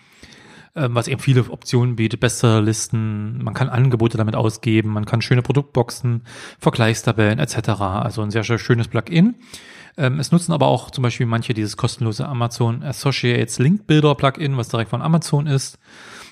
äh, 0.74 0.90
was 0.90 1.08
eben 1.08 1.22
viele 1.22 1.50
Optionen 1.50 1.96
bietet, 1.96 2.20
bessere 2.20 2.60
Listen, 2.60 3.42
man 3.42 3.54
kann 3.54 3.70
Angebote 3.70 4.18
damit 4.18 4.36
ausgeben, 4.36 4.90
man 4.90 5.06
kann 5.06 5.22
schöne 5.22 5.44
Produktboxen, 5.44 6.24
Vergleichstabellen 6.60 7.40
etc. 7.40 7.70
Also 7.80 8.22
ein 8.22 8.30
sehr, 8.30 8.44
sehr 8.44 8.58
schönes 8.58 8.90
Plugin. 8.90 9.36
Ähm, 9.96 10.20
es 10.20 10.34
nutzen 10.34 10.52
aber 10.52 10.68
auch 10.68 10.92
zum 10.92 11.04
Beispiel 11.04 11.26
manche 11.26 11.54
dieses 11.54 11.78
kostenlose 11.78 12.28
Amazon 12.28 12.84
Associates 12.84 13.60
Link 13.60 13.88
Builder 13.88 14.14
Plugin, 14.14 14.58
was 14.58 14.68
direkt 14.68 14.90
von 14.90 15.02
Amazon 15.02 15.48
ist. 15.48 15.80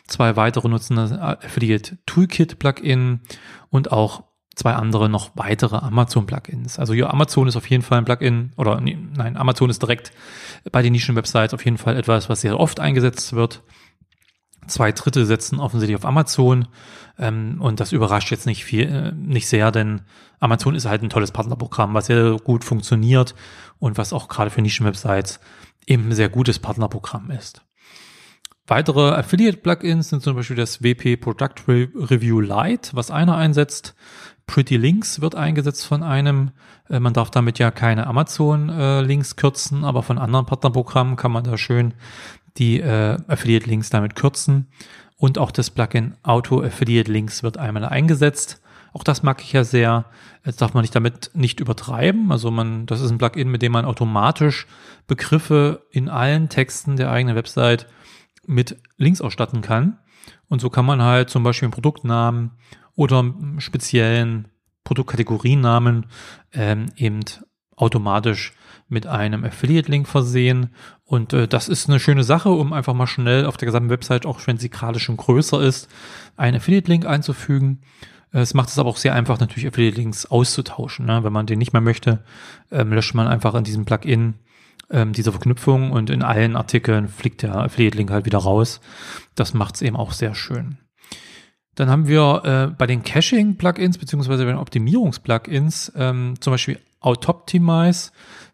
Zwei 0.06 0.36
weitere 0.36 0.68
nutzen 0.68 0.98
das 0.98 1.14
Affiliate 1.14 1.98
Toolkit 2.06 2.60
Plugin 2.60 3.22
und 3.70 3.94
auch 3.94 4.26
zwei 4.56 4.74
andere 4.74 5.10
noch 5.10 5.32
weitere 5.36 5.78
Amazon-Plugins. 5.78 6.80
Also 6.80 6.94
hier 6.94 7.12
Amazon 7.12 7.48
ist 7.48 7.56
auf 7.56 7.70
jeden 7.70 7.84
Fall 7.84 7.98
ein 7.98 8.06
Plugin 8.06 8.52
oder 8.56 8.80
nein, 8.82 9.38
Amazon 9.38 9.70
ist 9.70 9.82
direkt 9.82 10.12
bei 10.72 10.82
den 10.82 10.94
Nischen-Websites 10.94 11.54
auf 11.54 11.64
jeden 11.64 11.78
Fall 11.78 11.98
etwas, 11.98 12.30
was 12.30 12.42
sehr 12.42 12.60
oft 12.60 12.80
eingesetzt 12.80 13.34
wird. 13.34 13.64
Zwei 14.68 14.92
Drittel 14.92 15.26
setzen 15.26 15.60
offensichtlich 15.60 15.96
auf 15.96 16.06
Amazon 16.06 16.68
ähm, 17.20 17.58
und 17.60 17.80
das 17.80 17.92
überrascht 17.92 18.32
jetzt 18.32 18.48
nicht 18.48 18.66
viel, 18.66 18.88
äh, 18.88 19.12
nicht 19.12 19.48
sehr, 19.48 19.72
denn 19.72 20.02
Amazon 20.40 20.74
ist 20.74 20.86
halt 20.86 21.04
ein 21.04 21.10
tolles 21.10 21.32
Partnerprogramm, 21.32 21.94
was 21.94 22.08
sehr 22.08 22.38
gut 22.44 22.64
funktioniert 22.64 23.36
und 23.78 23.98
was 23.98 24.14
auch 24.14 24.28
gerade 24.28 24.50
für 24.50 24.62
Nischen-Websites 24.62 25.40
eben 25.86 26.10
ein 26.10 26.16
sehr 26.16 26.30
gutes 26.30 26.60
Partnerprogramm 26.60 27.30
ist. 27.30 27.62
Weitere 28.68 29.12
Affiliate-Plugins 29.12 30.10
sind 30.10 30.24
zum 30.24 30.36
Beispiel 30.36 30.56
das 30.56 30.82
WP 30.82 31.18
Product 31.18 31.54
Review 31.68 32.40
Lite, 32.40 32.92
was 32.94 33.12
einer 33.12 33.36
einsetzt. 33.36 33.94
Pretty 34.48 34.78
Links 34.78 35.22
wird 35.22 35.36
eingesetzt 35.36 35.86
von 35.86 36.02
einem. 36.02 36.52
Äh, 36.90 37.00
man 37.00 37.14
darf 37.14 37.30
damit 37.30 37.60
ja 37.60 37.70
keine 37.70 38.08
Amazon-Links 38.08 39.32
äh, 39.32 39.36
kürzen, 39.36 39.84
aber 39.84 40.02
von 40.02 40.18
anderen 40.18 40.48
Partnerprogrammen 40.48 41.16
kann 41.16 41.32
man 41.32 41.44
da 41.44 41.58
schön 41.58 41.94
die 42.58 42.80
äh, 42.80 43.18
Affiliate-Links 43.28 43.92
damit 43.92 44.16
kürzen. 44.16 44.68
Und 45.18 45.38
auch 45.38 45.52
das 45.52 45.70
Plugin 45.70 46.16
Auto 46.24 46.62
Affiliate 46.62 47.12
Links 47.12 47.44
wird 47.44 47.58
einmal 47.58 47.86
eingesetzt. 47.86 48.62
Auch 48.94 49.04
das 49.04 49.24
mag 49.24 49.42
ich 49.42 49.54
ja 49.54 49.64
sehr. 49.64 50.06
Jetzt 50.44 50.62
darf 50.62 50.74
man 50.74 50.82
nicht 50.82 50.96
damit 50.96 51.32
nicht 51.34 51.60
übertreiben. 51.60 52.32
Also 52.32 52.50
man, 52.50 52.86
das 52.86 53.02
ist 53.02 53.12
ein 53.12 53.18
Plugin, 53.18 53.50
mit 53.50 53.62
dem 53.62 53.74
man 53.74 53.86
automatisch 53.86 54.66
Begriffe 55.06 55.86
in 55.92 56.10
allen 56.10 56.50
Texten 56.50 56.96
der 56.96 57.12
eigenen 57.12 57.36
Website 57.36 57.88
mit 58.48 58.78
Links 58.98 59.22
ausstatten 59.22 59.62
kann. 59.62 59.98
Und 60.48 60.62
so 60.62 60.70
kann 60.70 60.86
man 60.86 61.02
halt 61.02 61.30
zum 61.30 61.44
Beispiel 61.44 61.68
einen 61.68 61.74
Produktnamen 61.74 62.52
oder 62.96 63.20
einen 63.20 63.60
speziellen 63.60 64.48
Produktkategoriennamen 64.84 66.06
ähm, 66.54 66.86
eben 66.96 67.20
automatisch 67.76 68.54
mit 68.88 69.08
einem 69.08 69.44
Affiliate-Link 69.44 70.08
versehen. 70.08 70.70
Und 71.04 71.34
äh, 71.34 71.48
das 71.48 71.68
ist 71.68 71.90
eine 71.90 72.00
schöne 72.00 72.24
Sache, 72.24 72.50
um 72.50 72.72
einfach 72.72 72.94
mal 72.94 73.08
schnell 73.08 73.46
auf 73.46 73.58
der 73.58 73.66
gesamten 73.66 73.90
Website, 73.90 74.26
auch 74.26 74.40
wenn 74.46 74.58
sie 74.58 74.70
gerade 74.70 75.00
schon 75.00 75.18
größer 75.18 75.62
ist, 75.62 75.90
einen 76.38 76.58
Affiliate-Link 76.58 77.06
einzufügen. 77.06 77.82
Es 78.32 78.54
macht 78.54 78.70
es 78.70 78.78
aber 78.78 78.90
auch 78.90 78.98
sehr 78.98 79.16
einfach, 79.16 79.40
natürlich 79.40 79.68
Affiliate-Links 79.68 80.28
auszutauschen. 80.28 81.06
Ne? 81.06 81.24
Wenn 81.24 81.34
man 81.34 81.48
den 81.48 81.60
nicht 81.60 81.74
mehr 81.74 81.82
möchte, 81.82 82.24
ähm, 82.72 82.92
löscht 82.92 83.16
man 83.16 83.28
einfach 83.28 83.56
in 83.56 83.64
diesem 83.64 83.86
Plugin 83.86 84.36
ähm, 84.90 85.14
diese 85.14 85.32
Verknüpfung 85.32 85.92
und 85.92 86.10
in 86.10 86.22
allen 86.22 86.56
Artikeln 86.56 87.08
fliegt 87.08 87.42
der 87.42 87.56
Affiliate-Link 87.56 88.12
halt 88.12 88.26
wieder 88.26 88.40
raus. 88.40 88.82
Das 89.36 89.54
macht 89.54 89.76
es 89.76 89.82
eben 89.82 89.96
auch 89.96 90.12
sehr 90.12 90.36
schön. 90.36 90.78
Dann 91.76 91.90
haben 91.90 92.08
wir 92.08 92.42
äh, 92.46 92.76
bei 92.76 92.88
den 92.88 93.04
Caching-Plugins 93.04 93.98
beziehungsweise 93.98 94.46
bei 94.46 94.52
den 94.52 94.60
Optimierungs-Plugins 94.60 95.92
ähm, 95.96 96.36
zum 96.40 96.54
Beispiel 96.54 96.80
Autoptimize, 97.02 98.12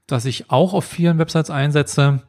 das 0.07 0.25
ich 0.25 0.49
auch 0.49 0.73
auf 0.73 0.85
vielen 0.85 1.19
Websites 1.19 1.49
einsetze. 1.49 2.23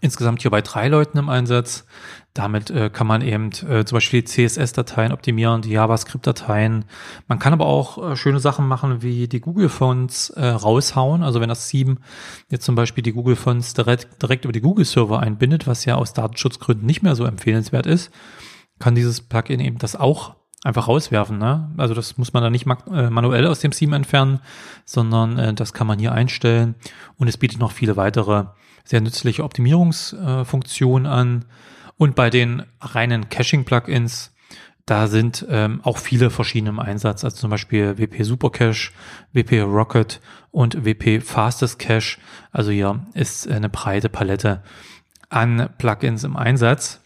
Insgesamt 0.00 0.42
hier 0.42 0.50
bei 0.50 0.62
drei 0.62 0.88
Leuten 0.88 1.18
im 1.18 1.28
Einsatz. 1.28 1.86
Damit 2.34 2.70
äh, 2.70 2.90
kann 2.90 3.06
man 3.06 3.22
eben 3.22 3.50
äh, 3.68 3.84
zum 3.84 3.96
Beispiel 3.96 4.22
CSS-Dateien 4.22 5.12
optimieren, 5.12 5.62
die 5.62 5.70
JavaScript-Dateien. 5.70 6.84
Man 7.26 7.38
kann 7.38 7.52
aber 7.52 7.66
auch 7.66 8.12
äh, 8.12 8.16
schöne 8.16 8.38
Sachen 8.38 8.68
machen, 8.68 9.02
wie 9.02 9.26
die 9.26 9.40
Google-Fonts 9.40 10.30
äh, 10.30 10.46
raushauen. 10.46 11.22
Also 11.22 11.40
wenn 11.40 11.48
das 11.48 11.68
Theme 11.68 11.96
jetzt 12.48 12.64
zum 12.64 12.74
Beispiel 12.74 13.02
die 13.02 13.12
Google-Fonts 13.12 13.74
direkt, 13.74 14.22
direkt 14.22 14.44
über 14.44 14.52
die 14.52 14.60
Google-Server 14.60 15.20
einbindet, 15.20 15.66
was 15.66 15.84
ja 15.84 15.96
aus 15.96 16.12
Datenschutzgründen 16.12 16.86
nicht 16.86 17.02
mehr 17.02 17.16
so 17.16 17.24
empfehlenswert 17.24 17.86
ist, 17.86 18.12
kann 18.78 18.94
dieses 18.94 19.20
Plugin 19.20 19.60
eben 19.60 19.78
das 19.78 19.96
auch 19.96 20.36
einfach 20.64 20.88
rauswerfen. 20.88 21.38
Ne? 21.38 21.72
Also 21.76 21.94
das 21.94 22.18
muss 22.18 22.32
man 22.32 22.42
dann 22.42 22.52
nicht 22.52 22.66
äh, 22.66 23.10
manuell 23.10 23.46
aus 23.46 23.60
dem 23.60 23.70
Theme 23.70 23.96
entfernen, 23.96 24.40
sondern 24.84 25.38
äh, 25.38 25.54
das 25.54 25.72
kann 25.72 25.86
man 25.86 25.98
hier 25.98 26.12
einstellen. 26.12 26.74
Und 27.16 27.28
es 27.28 27.36
bietet 27.36 27.60
noch 27.60 27.72
viele 27.72 27.96
weitere 27.96 28.46
sehr 28.88 29.02
nützliche 29.02 29.44
Optimierungsfunktionen 29.44 31.04
äh, 31.04 31.14
an. 31.14 31.44
Und 31.98 32.14
bei 32.14 32.30
den 32.30 32.62
reinen 32.80 33.28
Caching-Plugins, 33.28 34.34
da 34.86 35.08
sind 35.08 35.44
ähm, 35.50 35.82
auch 35.82 35.98
viele 35.98 36.30
verschiedene 36.30 36.70
im 36.70 36.78
Einsatz, 36.78 37.22
also 37.22 37.36
zum 37.36 37.50
Beispiel 37.50 37.98
WP 37.98 38.22
Supercache, 38.22 38.92
WP 39.34 39.60
Rocket 39.60 40.22
und 40.50 40.86
WP 40.86 41.20
Fastest 41.22 41.78
Cache. 41.78 42.18
Also 42.50 42.70
hier 42.70 43.04
ist 43.12 43.46
eine 43.46 43.68
breite 43.68 44.08
Palette 44.08 44.62
an 45.28 45.68
Plugins 45.76 46.24
im 46.24 46.38
Einsatz. 46.38 47.02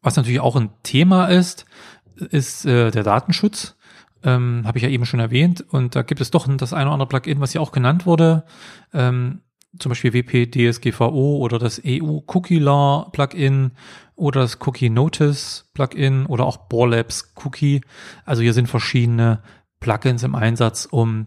Was 0.00 0.14
natürlich 0.14 0.38
auch 0.38 0.54
ein 0.54 0.70
Thema 0.84 1.26
ist, 1.26 1.66
ist 2.14 2.66
äh, 2.66 2.92
der 2.92 3.02
Datenschutz. 3.02 3.76
Ähm, 4.22 4.62
Habe 4.64 4.78
ich 4.78 4.84
ja 4.84 4.90
eben 4.90 5.06
schon 5.06 5.18
erwähnt. 5.18 5.64
Und 5.68 5.96
da 5.96 6.02
gibt 6.02 6.20
es 6.20 6.30
doch 6.30 6.46
das 6.56 6.72
eine 6.72 6.84
oder 6.84 6.92
andere 6.92 7.08
Plugin, 7.08 7.40
was 7.40 7.52
ja 7.52 7.60
auch 7.60 7.72
genannt 7.72 8.06
wurde. 8.06 8.44
Ähm, 8.92 9.40
zum 9.78 9.90
Beispiel 9.90 10.14
WP 10.14 10.50
DSGVO 10.50 11.38
oder 11.38 11.58
das 11.58 11.80
EU 11.84 12.20
Cookie 12.26 12.58
Law 12.58 13.10
Plugin 13.12 13.72
oder 14.16 14.40
das 14.40 14.58
Cookie 14.66 14.90
Notice 14.90 15.68
Plugin 15.74 16.26
oder 16.26 16.46
auch 16.46 16.56
Borlabs 16.68 17.32
Cookie. 17.44 17.82
Also 18.24 18.42
hier 18.42 18.54
sind 18.54 18.68
verschiedene 18.68 19.42
Plugins 19.80 20.22
im 20.22 20.34
Einsatz, 20.34 20.86
um 20.90 21.26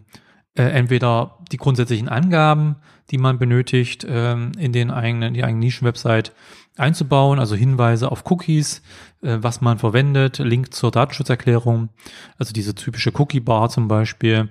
äh, 0.54 0.64
entweder 0.64 1.38
die 1.50 1.56
grundsätzlichen 1.56 2.08
Angaben, 2.08 2.76
die 3.10 3.18
man 3.18 3.38
benötigt, 3.38 4.06
ähm, 4.08 4.52
in 4.58 4.72
den 4.72 4.90
eigenen, 4.90 5.34
die 5.34 5.44
eigene 5.44 5.60
Nischenwebsite 5.60 6.32
einzubauen, 6.76 7.38
also 7.38 7.54
Hinweise 7.54 8.10
auf 8.10 8.30
Cookies, 8.30 8.82
äh, 9.22 9.38
was 9.40 9.60
man 9.60 9.78
verwendet, 9.78 10.38
Link 10.38 10.74
zur 10.74 10.90
Datenschutzerklärung, 10.90 11.88
also 12.38 12.52
diese 12.52 12.74
typische 12.74 13.12
Cookie 13.18 13.40
Bar 13.40 13.70
zum 13.70 13.88
Beispiel, 13.88 14.50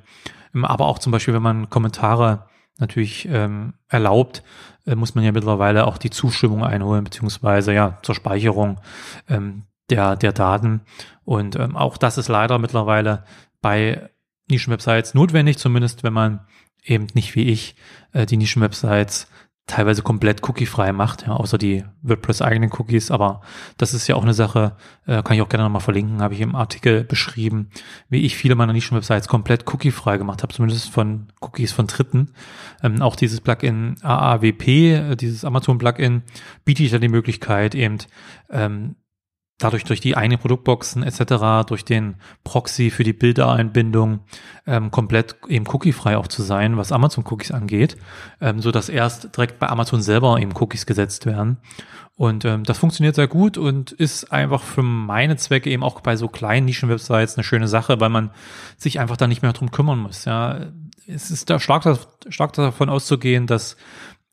ähm, 0.56 0.66
aber 0.66 0.88
auch 0.88 1.00
zum 1.00 1.12
Beispiel, 1.12 1.34
wenn 1.34 1.44
man 1.44 1.70
Kommentare 1.70 2.48
natürlich 2.82 3.28
ähm, 3.30 3.76
erlaubt, 3.88 4.44
äh, 4.86 4.96
muss 4.96 5.16
man 5.16 5.24
ja 5.24 5.32
mittlerweile 5.32 5.88
auch 5.88 5.98
die 5.98 6.10
Zustimmung 6.10 6.64
einholen, 6.64 7.06
beziehungsweise 7.06 7.74
ja 7.74 8.00
zur 8.02 8.16
Speicherung 8.16 8.82
ähm, 9.30 9.64
der, 9.90 10.18
der 10.18 10.34
Daten. 10.34 10.82
Und 11.24 11.56
ähm, 11.56 11.78
auch 11.78 11.98
das 11.98 12.18
ist 12.18 12.28
leider 12.28 12.60
mittlerweile 12.60 13.24
bei 13.62 14.10
Nischenwebsites 14.50 15.14
notwendig, 15.14 15.58
zumindest 15.58 16.04
wenn 16.04 16.14
man 16.14 16.42
eben 16.84 17.08
nicht 17.14 17.36
wie 17.36 17.44
ich 17.44 17.76
äh, 18.12 18.26
die 18.26 18.38
Nischenwebsites 18.38 19.28
teilweise 19.72 20.02
komplett 20.02 20.48
cookiefrei 20.48 20.92
macht, 20.92 21.26
ja, 21.26 21.34
außer 21.34 21.58
die 21.58 21.86
WordPress-eigenen 22.02 22.72
Cookies. 22.78 23.10
Aber 23.10 23.42
das 23.78 23.94
ist 23.94 24.08
ja 24.08 24.16
auch 24.16 24.24
eine 24.24 24.34
Sache, 24.34 24.76
äh, 25.08 25.24
kann 25.24 25.36
ich 25.36 25.42
auch 25.42 25.50
gerne 25.50 25.64
nochmal 25.64 25.82
verlinken, 25.82 26.22
habe 26.22 26.34
ich 26.34 26.42
im 26.42 26.56
Artikel 26.56 27.06
beschrieben, 27.06 27.70
wie 28.10 28.22
ich 28.22 28.36
viele 28.36 28.56
meiner 28.56 28.74
Nischen-Websites 28.74 29.30
komplett 29.30 29.66
cookiefrei 29.74 30.18
gemacht 30.18 30.44
habe, 30.44 30.54
zumindest 30.54 30.90
von 30.90 31.28
Cookies 31.40 31.72
von 31.72 31.88
Dritten. 31.88 32.34
Ähm, 32.84 33.02
auch 33.02 33.16
dieses 33.16 33.40
Plugin 33.40 33.96
AAWP, 34.02 34.68
äh, 34.68 35.16
dieses 35.16 35.46
Amazon-Plugin, 35.46 36.24
bietet 36.66 36.92
ja 36.92 37.00
die 37.00 37.08
Möglichkeit, 37.08 37.74
eben 37.74 38.00
ähm, 38.50 38.96
dadurch 39.64 39.84
durch 39.84 40.02
die 40.02 40.18
eigenen 40.18 40.40
Produktboxen 40.40 41.04
etc., 41.04 41.68
durch 41.68 41.86
den 41.86 42.16
Proxy 42.44 42.90
für 42.90 43.04
die 43.04 43.14
Bildereinbindung 43.14 44.22
ähm, 44.68 44.92
komplett 44.92 45.36
eben 45.48 45.66
cookiefrei 45.68 46.18
auch 46.18 46.28
zu 46.28 46.44
sein, 46.44 46.78
was 46.78 46.92
Amazon-Cookies 46.92 47.52
angeht, 47.52 47.98
ähm, 48.40 48.62
so 48.62 48.72
dass 48.72 48.90
erst 48.90 49.36
direkt 49.36 49.60
bei 49.60 49.70
Amazon 49.70 50.02
selber 50.02 50.40
eben 50.40 50.54
Cookies 50.56 50.86
gesetzt 50.86 51.26
werden. 51.26 51.58
Und 52.16 52.46
ähm, 52.46 52.64
das 52.64 52.78
funktioniert 52.78 53.16
sehr 53.16 53.28
gut 53.28 53.58
und 53.58 53.92
ist 53.94 54.32
einfach 54.32 54.62
für 54.62 54.84
meine 54.84 55.38
Zwecke 55.38 55.72
eben 55.72 55.84
auch 55.84 56.02
bei 56.02 56.16
so 56.16 56.28
kleinen 56.28 56.66
Nischen-Websites 56.66 57.36
eine 57.36 57.44
schöne 57.44 57.68
Sache, 57.68 58.00
weil 58.00 58.10
man 58.10 58.30
sich 58.78 59.00
einfach 59.00 59.18
da 59.18 59.28
nicht 59.28 59.42
mehr 59.42 59.54
drum 59.54 59.72
kümmern 59.72 59.98
muss. 59.98 60.26
Ja, 60.26 60.68
es 61.08 61.32
ist 61.32 61.50
da 61.50 61.60
stark, 61.60 61.84
stark 62.30 62.54
davon 62.54 62.90
auszugehen, 62.90 63.48
dass 63.48 63.76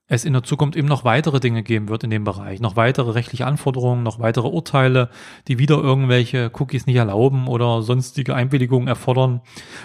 es 0.09 0.25
in 0.25 0.33
der 0.33 0.43
Zukunft 0.43 0.77
eben 0.77 0.89
noch 0.89 1.05
weitere 1.05 1.39
Dinge 1.39 1.63
geben 1.63 1.89
wird 1.89 2.03
in 2.03 2.11
dem 2.11 2.25
Bereich, 2.25 2.61
noch 2.61 2.77
weitere 2.77 3.11
rechtliche 3.11 3.47
Anforderungen, 3.47 4.03
noch 4.03 4.19
weitere 4.19 4.49
Urteile, 4.49 5.11
die 5.47 5.59
wieder 5.59 5.77
irgendwelche 5.77 6.51
Cookies 6.59 6.87
nicht 6.87 6.97
erlauben 6.97 7.47
oder 7.47 7.83
sonstige 7.83 8.35
Einwilligungen 8.35 8.89
erfordern. 8.89 9.43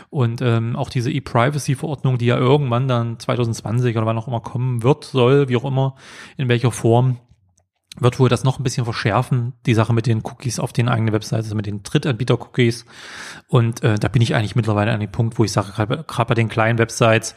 Und 0.10 0.42
ähm, 0.42 0.76
auch 0.78 0.90
diese 0.90 1.12
E-Privacy-Verordnung, 1.12 2.18
die 2.18 2.28
ja 2.28 2.38
irgendwann 2.38 2.88
dann 2.88 3.20
2020 3.20 3.98
oder 3.98 4.06
wann 4.06 4.18
auch 4.18 4.28
immer 4.28 4.40
kommen 4.40 4.82
wird, 4.82 5.04
soll, 5.04 5.50
wie 5.50 5.58
auch 5.58 5.66
immer, 5.66 5.96
in 6.38 6.48
welcher 6.48 6.72
Form, 6.72 7.18
wird 8.00 8.20
wohl 8.20 8.30
das 8.30 8.44
noch 8.44 8.60
ein 8.60 8.64
bisschen 8.64 8.86
verschärfen, 8.86 9.54
die 9.66 9.74
Sache 9.74 9.94
mit 9.94 10.08
den 10.08 10.22
Cookies 10.24 10.60
auf 10.60 10.74
den 10.74 10.90
eigenen 10.90 11.14
Websites, 11.14 11.46
also 11.46 11.56
mit 11.56 11.66
den 11.66 11.84
Drittanbieter-Cookies. 11.84 12.86
Und 13.48 13.84
äh, 13.84 14.00
da 14.00 14.08
bin 14.08 14.22
ich 14.22 14.36
eigentlich 14.36 14.56
mittlerweile 14.56 14.92
an 14.92 15.00
dem 15.00 15.12
Punkt, 15.12 15.38
wo 15.38 15.44
ich 15.44 15.52
sage, 15.52 15.72
gerade 15.74 16.28
bei 16.28 16.34
den 16.34 16.50
kleinen 16.50 16.80
Websites, 16.80 17.36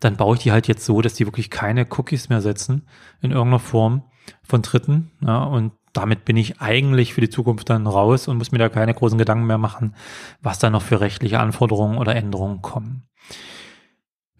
dann 0.00 0.16
baue 0.16 0.36
ich 0.36 0.42
die 0.42 0.52
halt 0.52 0.68
jetzt 0.68 0.84
so, 0.84 1.02
dass 1.02 1.14
die 1.14 1.26
wirklich 1.26 1.50
keine 1.50 1.86
Cookies 1.90 2.28
mehr 2.28 2.40
setzen 2.40 2.88
in 3.20 3.32
irgendeiner 3.32 3.58
Form 3.58 4.04
von 4.42 4.62
Dritten. 4.62 5.10
Ja, 5.20 5.42
und 5.42 5.72
damit 5.92 6.24
bin 6.24 6.36
ich 6.36 6.60
eigentlich 6.60 7.14
für 7.14 7.20
die 7.20 7.30
Zukunft 7.30 7.68
dann 7.70 7.86
raus 7.86 8.28
und 8.28 8.38
muss 8.38 8.52
mir 8.52 8.58
da 8.58 8.68
keine 8.68 8.94
großen 8.94 9.18
Gedanken 9.18 9.46
mehr 9.46 9.58
machen, 9.58 9.94
was 10.40 10.58
da 10.58 10.70
noch 10.70 10.82
für 10.82 11.00
rechtliche 11.00 11.40
Anforderungen 11.40 11.98
oder 11.98 12.14
Änderungen 12.14 12.62
kommen. 12.62 13.08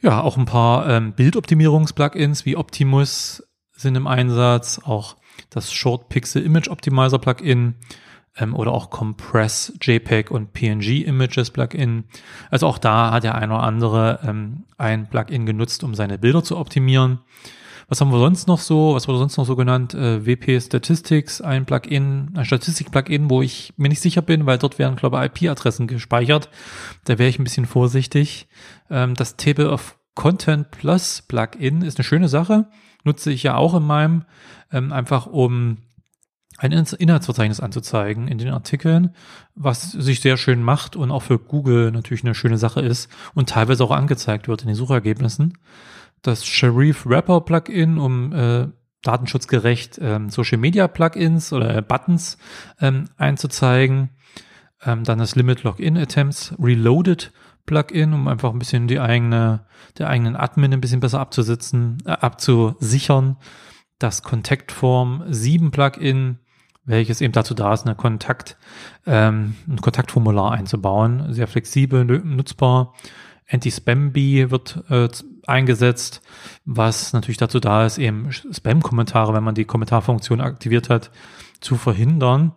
Ja, 0.01 0.21
auch 0.21 0.37
ein 0.37 0.45
paar 0.45 0.89
ähm, 0.89 1.15
Bildoptimierungs-Plugins 1.15 2.45
wie 2.45 2.57
Optimus 2.57 3.43
sind 3.73 3.97
im 3.97 4.07
Einsatz, 4.07 4.81
auch 4.85 5.17
das 5.51 5.72
Short 5.72 6.09
Pixel 6.09 6.42
Image 6.42 6.68
Optimizer 6.68 7.18
Plugin 7.18 7.74
ähm, 8.38 8.55
oder 8.55 8.72
auch 8.72 8.90
Compress 8.90 9.72
JPEG 9.81 10.31
und 10.31 10.53
PNG 10.53 11.05
Images 11.05 11.51
Plugin. 11.51 12.05
Also 12.51 12.66
auch 12.66 12.79
da 12.79 13.11
hat 13.11 13.24
der 13.24 13.35
ein 13.35 13.51
oder 13.51 13.62
andere 13.62 14.20
ähm, 14.24 14.64
ein 14.77 15.09
Plugin 15.09 15.46
genutzt, 15.46 15.85
um 15.85 15.94
seine 15.94 16.18
Bilder 16.18 16.42
zu 16.42 16.57
optimieren. 16.57 17.20
Was 17.90 18.03
haben 18.03 18.12
wir 18.12 18.18
sonst 18.18 18.48
noch 18.48 18.59
so? 18.59 18.94
Was 18.94 19.09
wurde 19.09 19.18
sonst 19.18 19.38
noch 19.38 19.46
so 19.46 19.57
genannt? 19.57 19.94
Äh, 19.94 20.27
WP 20.27 20.61
Statistics, 20.61 21.40
ein 21.40 21.64
Plugin, 21.64 22.33
ein 22.35 22.44
Statistik-Plugin, 22.44 23.31
wo 23.31 23.40
ich 23.40 23.72
mir 23.79 23.88
nicht 23.88 24.03
sicher 24.03 24.20
bin, 24.20 24.44
weil 24.44 24.59
dort 24.59 24.79
werden, 24.79 24.96
glaube 24.96 25.18
ich, 25.18 25.42
IP-Adressen 25.42 25.87
gespeichert. 25.87 26.51
Da 27.07 27.18
wäre 27.18 27.31
ich 27.31 27.38
ein 27.38 27.44
bisschen 27.44 27.64
vorsichtig. 27.64 28.46
Ähm, 28.90 29.14
das 29.14 29.37
Table 29.37 29.70
of 29.70 29.96
Content 30.14 30.70
Plus 30.70 31.22
Plugin 31.22 31.81
ist 31.81 31.98
eine 31.98 32.05
schöne 32.05 32.29
Sache. 32.29 32.66
Nutze 33.09 33.33
ich 33.33 33.42
ja 33.42 33.55
auch 33.55 33.75
in 33.75 33.85
meinem, 33.85 34.27
ähm, 34.71 34.92
einfach 34.92 35.27
um 35.27 35.79
ein 36.59 36.73
Inhaltsverzeichnis 36.73 37.61
anzuzeigen 37.61 38.29
in 38.29 38.37
den 38.37 38.51
Artikeln, 38.53 39.14
was 39.55 39.92
sich 39.92 40.21
sehr 40.21 40.37
schön 40.37 40.62
macht 40.62 40.94
und 40.94 41.11
auch 41.11 41.23
für 41.23 41.38
Google 41.38 41.90
natürlich 41.90 42.23
eine 42.23 42.35
schöne 42.35 42.59
Sache 42.59 42.83
ist 42.83 43.09
und 43.35 43.49
teilweise 43.49 43.83
auch 43.83 43.92
angezeigt 43.92 44.47
wird 44.47 44.61
in 44.61 44.68
den 44.68 44.77
Suchergebnissen. 44.77 45.57
Das 46.21 46.44
Sharif 46.44 47.07
Wrapper 47.07 47.40
Plugin, 47.40 47.97
um 47.97 48.33
äh, 48.35 48.66
datenschutzgerecht 49.03 49.99
ähm, 50.03 50.29
Social 50.29 50.59
Media 50.59 50.87
Plugins 50.87 51.55
oder 51.55 51.77
äh, 51.77 51.81
Buttons 51.81 52.37
ähm, 52.79 53.05
einzuzeigen. 53.16 54.11
Ähm, 54.85 55.05
dann 55.05 55.18
das 55.18 55.35
Limit 55.35 55.62
Login 55.62 55.97
Attempts 55.97 56.55
Reloaded 56.61 57.33
Plugin, 57.69 58.13
um 58.13 58.27
einfach 58.27 58.53
ein 58.53 58.59
bisschen 58.59 58.89
die 58.89 58.99
eigene, 58.99 59.61
der 59.99 60.09
eigenen 60.09 60.35
Admin 60.35 60.73
ein 60.73 60.81
bisschen 60.81 60.99
besser 60.99 61.21
abzusitzen, 61.21 61.99
äh, 62.05 62.11
abzusichern. 62.11 63.37
Das 64.01 64.23
Contact 64.23 64.73
Form 64.73 65.23
7 65.29 65.71
Plugin, 65.71 66.39
welches 66.85 67.21
eben 67.21 67.33
dazu 67.33 67.55
da 67.55 67.73
ist, 67.73 67.87
eine 67.87 67.95
Kontakt, 67.95 68.57
ähm, 69.07 69.55
ein 69.69 69.81
Kontaktformular 69.81 70.53
einzubauen. 70.53 71.33
Sehr 71.33 71.47
flexibel, 71.47 72.05
nutzbar. 72.05 72.95
Anti-Spam-Bee 73.51 74.51
wird 74.51 74.85
äh, 74.89 75.09
eingesetzt, 75.47 76.23
was 76.65 77.13
natürlich 77.13 77.39
dazu 77.39 77.61
da 77.61 77.87
ist, 77.87 77.99
eben 77.99 78.31
Spam-Kommentare, 78.33 79.33
wenn 79.33 79.45
man 79.45 79.55
die 79.55 79.65
Kommentarfunktion 79.65 80.41
aktiviert 80.41 80.91
hat, 80.91 81.11
zu 81.61 81.77
verhindern. 81.77 82.53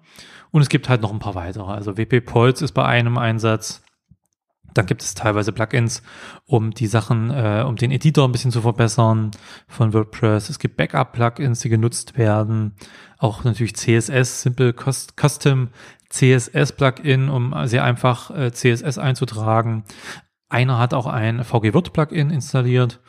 Und 0.51 0.61
es 0.61 0.69
gibt 0.69 0.89
halt 0.89 1.01
noch 1.01 1.13
ein 1.13 1.19
paar 1.19 1.35
weitere. 1.35 1.71
Also 1.71 1.97
WP 1.97 2.21
Pulse 2.21 2.65
ist 2.65 2.73
bei 2.73 2.85
einem 2.85 3.17
Einsatz. 3.17 3.81
Dann 4.73 4.85
gibt 4.85 5.01
es 5.01 5.13
teilweise 5.13 5.51
Plugins, 5.51 6.01
um 6.45 6.71
die 6.71 6.87
Sachen, 6.87 7.29
äh, 7.29 7.63
um 7.67 7.75
den 7.75 7.91
Editor 7.91 8.27
ein 8.27 8.31
bisschen 8.31 8.51
zu 8.51 8.61
verbessern 8.61 9.31
von 9.67 9.93
WordPress. 9.93 10.49
Es 10.49 10.59
gibt 10.59 10.77
Backup-Plugins, 10.77 11.59
die 11.59 11.69
genutzt 11.69 12.17
werden. 12.17 12.75
Auch 13.17 13.43
natürlich 13.43 13.75
CSS, 13.75 14.43
Simple 14.43 14.73
Custom 14.73 15.69
CSS-Plugin, 16.09 17.29
um 17.29 17.55
sehr 17.65 17.83
einfach 17.83 18.31
äh, 18.31 18.51
CSS 18.51 18.97
einzutragen. 18.97 19.83
Einer 20.49 20.79
hat 20.79 20.93
auch 20.93 21.07
ein 21.07 21.43
VG-Word-Plugin 21.43 22.29
installiert 22.29 22.99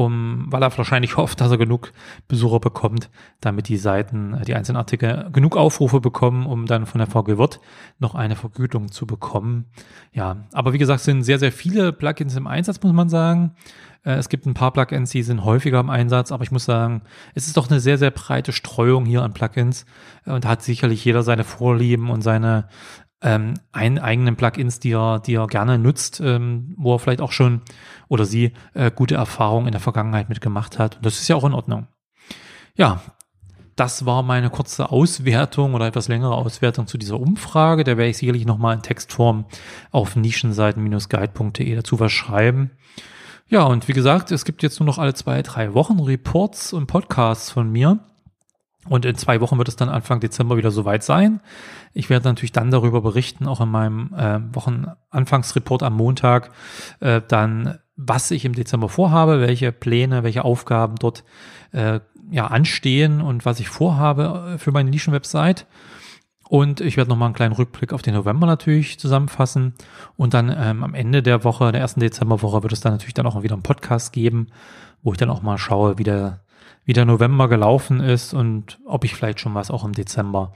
um, 0.00 0.46
weil 0.48 0.62
er 0.62 0.76
wahrscheinlich 0.76 1.16
hofft, 1.16 1.40
dass 1.40 1.50
er 1.50 1.58
genug 1.58 1.92
Besucher 2.28 2.60
bekommt, 2.60 3.10
damit 3.40 3.68
die 3.68 3.76
Seiten, 3.76 4.34
äh, 4.34 4.44
die 4.44 4.54
einzelnen 4.54 4.78
Artikel 4.78 5.28
genug 5.32 5.56
Aufrufe 5.56 6.00
bekommen, 6.00 6.46
um 6.46 6.66
dann 6.66 6.86
von 6.86 6.98
der 6.98 7.06
VG 7.06 7.38
Wirt 7.38 7.60
noch 7.98 8.14
eine 8.14 8.36
Vergütung 8.36 8.90
zu 8.90 9.06
bekommen. 9.06 9.66
Ja, 10.12 10.44
aber 10.52 10.72
wie 10.72 10.78
gesagt, 10.78 11.02
sind 11.02 11.22
sehr, 11.22 11.38
sehr 11.38 11.52
viele 11.52 11.92
Plugins 11.92 12.36
im 12.36 12.46
Einsatz, 12.46 12.82
muss 12.82 12.92
man 12.92 13.08
sagen. 13.08 13.52
Äh, 14.04 14.12
es 14.12 14.28
gibt 14.28 14.46
ein 14.46 14.54
paar 14.54 14.72
Plugins, 14.72 15.10
die 15.10 15.22
sind 15.22 15.44
häufiger 15.44 15.80
im 15.80 15.90
Einsatz, 15.90 16.32
aber 16.32 16.42
ich 16.42 16.50
muss 16.50 16.64
sagen, 16.64 17.02
es 17.34 17.46
ist 17.46 17.56
doch 17.56 17.70
eine 17.70 17.80
sehr, 17.80 17.98
sehr 17.98 18.10
breite 18.10 18.52
Streuung 18.52 19.04
hier 19.04 19.22
an 19.22 19.34
Plugins 19.34 19.84
und 20.24 20.46
hat 20.46 20.62
sicherlich 20.62 21.04
jeder 21.04 21.22
seine 21.22 21.44
Vorlieben 21.44 22.10
und 22.10 22.22
seine 22.22 22.68
ähm, 23.22 23.54
einen 23.72 23.98
eigenen 23.98 24.36
Plugins, 24.36 24.80
die 24.80 24.92
er, 24.92 25.20
die 25.20 25.34
er 25.34 25.46
gerne 25.46 25.78
nutzt, 25.78 26.20
ähm, 26.20 26.74
wo 26.76 26.94
er 26.94 26.98
vielleicht 26.98 27.20
auch 27.20 27.32
schon 27.32 27.62
oder 28.08 28.24
sie 28.24 28.52
äh, 28.74 28.90
gute 28.90 29.16
Erfahrungen 29.16 29.66
in 29.66 29.72
der 29.72 29.80
Vergangenheit 29.80 30.28
mitgemacht 30.28 30.78
hat. 30.78 30.96
Und 30.96 31.06
das 31.06 31.20
ist 31.20 31.28
ja 31.28 31.36
auch 31.36 31.44
in 31.44 31.52
Ordnung. 31.52 31.86
Ja, 32.74 33.02
das 33.76 34.04
war 34.04 34.22
meine 34.22 34.50
kurze 34.50 34.90
Auswertung 34.90 35.74
oder 35.74 35.86
etwas 35.86 36.08
längere 36.08 36.34
Auswertung 36.34 36.86
zu 36.86 36.98
dieser 36.98 37.18
Umfrage. 37.18 37.84
Da 37.84 37.96
werde 37.96 38.10
ich 38.10 38.18
sicherlich 38.18 38.44
nochmal 38.44 38.76
in 38.76 38.82
Textform 38.82 39.46
auf 39.90 40.16
nischenseiten-guide.de 40.16 41.74
dazu 41.74 41.98
was 42.00 42.12
schreiben. 42.12 42.72
Ja, 43.48 43.64
und 43.64 43.88
wie 43.88 43.94
gesagt, 43.94 44.32
es 44.32 44.44
gibt 44.44 44.62
jetzt 44.62 44.80
nur 44.80 44.86
noch 44.86 44.98
alle 44.98 45.14
zwei, 45.14 45.42
drei 45.42 45.74
Wochen 45.74 45.98
Reports 45.98 46.72
und 46.72 46.86
Podcasts 46.86 47.50
von 47.50 47.72
mir. 47.72 47.98
Und 48.88 49.04
in 49.04 49.14
zwei 49.14 49.40
Wochen 49.40 49.58
wird 49.58 49.68
es 49.68 49.76
dann 49.76 49.90
Anfang 49.90 50.20
Dezember 50.20 50.56
wieder 50.56 50.70
soweit 50.70 51.02
sein. 51.02 51.40
Ich 51.92 52.08
werde 52.08 52.28
natürlich 52.28 52.52
dann 52.52 52.70
darüber 52.70 53.02
berichten, 53.02 53.46
auch 53.46 53.60
in 53.60 53.68
meinem 53.68 54.14
äh, 54.14 54.40
Wochenanfangsreport 54.54 55.82
am 55.82 55.96
Montag, 55.96 56.50
äh, 57.00 57.20
dann, 57.26 57.78
was 57.96 58.30
ich 58.30 58.46
im 58.46 58.54
Dezember 58.54 58.88
vorhabe, 58.88 59.40
welche 59.40 59.70
Pläne, 59.70 60.22
welche 60.22 60.44
Aufgaben 60.44 60.96
dort 60.96 61.24
äh, 61.72 62.00
ja 62.30 62.46
anstehen 62.46 63.20
und 63.20 63.44
was 63.44 63.60
ich 63.60 63.68
vorhabe 63.68 64.54
äh, 64.54 64.58
für 64.58 64.72
meine 64.72 64.88
Nischenwebsite. 64.88 65.66
Und 66.48 66.80
ich 66.80 66.96
werde 66.96 67.10
nochmal 67.10 67.26
einen 67.26 67.34
kleinen 67.34 67.54
Rückblick 67.54 67.92
auf 67.92 68.02
den 68.02 68.14
November 68.14 68.46
natürlich 68.46 68.98
zusammenfassen. 68.98 69.74
Und 70.16 70.34
dann 70.34 70.52
ähm, 70.56 70.82
am 70.82 70.94
Ende 70.94 71.22
der 71.22 71.44
Woche, 71.44 71.70
der 71.70 71.80
ersten 71.80 72.00
Dezemberwoche, 72.00 72.64
wird 72.64 72.72
es 72.72 72.80
dann 72.80 72.92
natürlich 72.92 73.14
dann 73.14 73.26
auch 73.26 73.42
wieder 73.42 73.54
einen 73.54 73.62
Podcast 73.62 74.12
geben, 74.12 74.48
wo 75.02 75.12
ich 75.12 75.18
dann 75.18 75.30
auch 75.30 75.42
mal 75.42 75.58
schaue, 75.58 75.98
wie 75.98 76.02
der 76.02 76.40
wie 76.84 76.92
der 76.92 77.04
November 77.04 77.48
gelaufen 77.48 78.00
ist 78.00 78.34
und 78.34 78.80
ob 78.84 79.04
ich 79.04 79.14
vielleicht 79.14 79.40
schon 79.40 79.54
was 79.54 79.70
auch 79.70 79.84
im 79.84 79.92
Dezember 79.92 80.52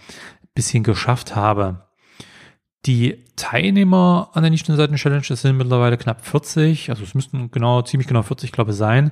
bisschen 0.54 0.84
geschafft 0.84 1.34
habe. 1.36 1.86
Die 2.86 3.16
Teilnehmer 3.36 4.28
an 4.34 4.42
der 4.42 4.50
Nischenseiten-Challenge, 4.50 5.24
das 5.26 5.40
sind 5.40 5.56
mittlerweile 5.56 5.96
knapp 5.96 6.24
40, 6.24 6.90
also 6.90 7.02
es 7.02 7.14
müssten 7.14 7.50
genau, 7.50 7.80
ziemlich 7.80 8.06
genau 8.06 8.22
40, 8.22 8.52
glaube 8.52 8.72
ich, 8.72 8.76
sein, 8.76 9.10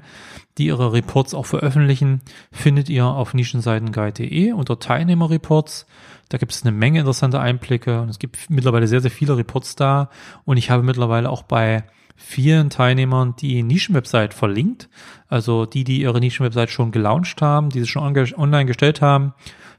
die 0.59 0.67
ihre 0.67 0.93
Reports 0.93 1.33
auch 1.33 1.47
veröffentlichen, 1.47 2.21
findet 2.53 2.91
ihr 2.91 3.07
auf 3.07 3.33
nischenseitenguide.de 3.33 4.53
unter 4.53 4.79
Teilnehmerreports. 4.79 5.87
Da 6.29 6.39
gibt 6.39 6.53
es 6.53 6.63
eine 6.63 6.73
Menge 6.73 7.01
interessanter 7.01 7.41
Einblicke 7.41 8.03
und 8.03 8.11
es 8.11 8.19
gibt 8.19 8.51
mittlerweile 8.51 8.87
sehr, 8.87 9.01
sehr 9.01 9.11
viele 9.11 9.39
Reports 9.39 9.75
da 9.75 10.11
und 10.45 10.59
ich 10.59 10.71
habe 10.71 10.83
mittlerweile 10.83 11.31
auch 11.31 11.43
bei 11.43 11.85
vielen 12.15 12.69
Teilnehmern 12.69 13.35
die 13.39 13.63
Nischenwebsite 13.63 14.37
verlinkt. 14.37 14.91
Also 15.29 15.65
die, 15.65 15.85
die 15.85 16.03
ihre 16.03 16.21
Nischenwebsite 16.21 16.71
schon 16.71 16.93
gelauncht 16.93 17.41
haben, 17.41 17.71
die 17.71 17.81
sie 17.81 17.87
schon 17.87 18.03
online 18.03 18.67
gestellt 18.67 19.01
haben. 19.01 19.33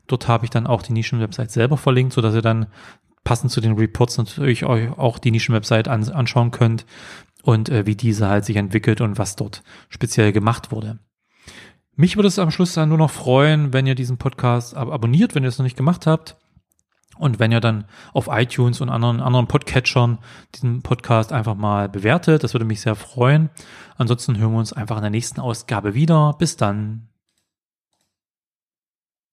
Dort 0.07 0.27
habe 0.27 0.45
ich 0.45 0.49
dann 0.49 0.67
auch 0.67 0.81
die 0.81 0.93
Nischenwebsite 0.93 1.49
selber 1.49 1.77
verlinkt, 1.77 2.13
so 2.13 2.21
dass 2.21 2.35
ihr 2.35 2.41
dann 2.41 2.67
passend 3.23 3.51
zu 3.51 3.61
den 3.61 3.73
Reports 3.73 4.17
natürlich 4.17 4.65
euch 4.65 4.97
auch 4.97 5.19
die 5.19 5.31
Nischenwebsite 5.31 5.89
an, 5.89 6.07
anschauen 6.09 6.51
könnt 6.51 6.85
und 7.43 7.69
äh, 7.69 7.85
wie 7.85 7.95
diese 7.95 8.27
halt 8.27 8.45
sich 8.45 8.55
entwickelt 8.55 9.01
und 9.01 9.17
was 9.17 9.35
dort 9.35 9.63
speziell 9.89 10.31
gemacht 10.31 10.71
wurde. 10.71 10.99
Mich 11.95 12.15
würde 12.15 12.27
es 12.27 12.39
am 12.39 12.49
Schluss 12.49 12.73
dann 12.73 12.89
nur 12.89 12.97
noch 12.97 13.11
freuen, 13.11 13.71
wenn 13.71 13.85
ihr 13.85 13.95
diesen 13.95 14.17
Podcast 14.17 14.75
ab 14.75 14.89
abonniert, 14.91 15.35
wenn 15.35 15.43
ihr 15.43 15.49
es 15.49 15.59
noch 15.59 15.63
nicht 15.63 15.77
gemacht 15.77 16.07
habt. 16.07 16.37
Und 17.19 17.37
wenn 17.37 17.51
ihr 17.51 17.59
dann 17.59 17.85
auf 18.13 18.27
iTunes 18.31 18.81
und 18.81 18.89
anderen, 18.89 19.19
anderen 19.19 19.47
Podcatchern 19.47 20.17
diesen 20.55 20.81
Podcast 20.81 21.31
einfach 21.31 21.53
mal 21.53 21.87
bewertet, 21.87 22.43
das 22.43 22.55
würde 22.55 22.65
mich 22.65 22.81
sehr 22.81 22.95
freuen. 22.95 23.51
Ansonsten 23.97 24.37
hören 24.39 24.53
wir 24.53 24.59
uns 24.59 24.73
einfach 24.73 24.97
in 24.97 25.03
der 25.03 25.11
nächsten 25.11 25.39
Ausgabe 25.39 25.93
wieder. 25.93 26.33
Bis 26.39 26.57
dann. 26.57 27.12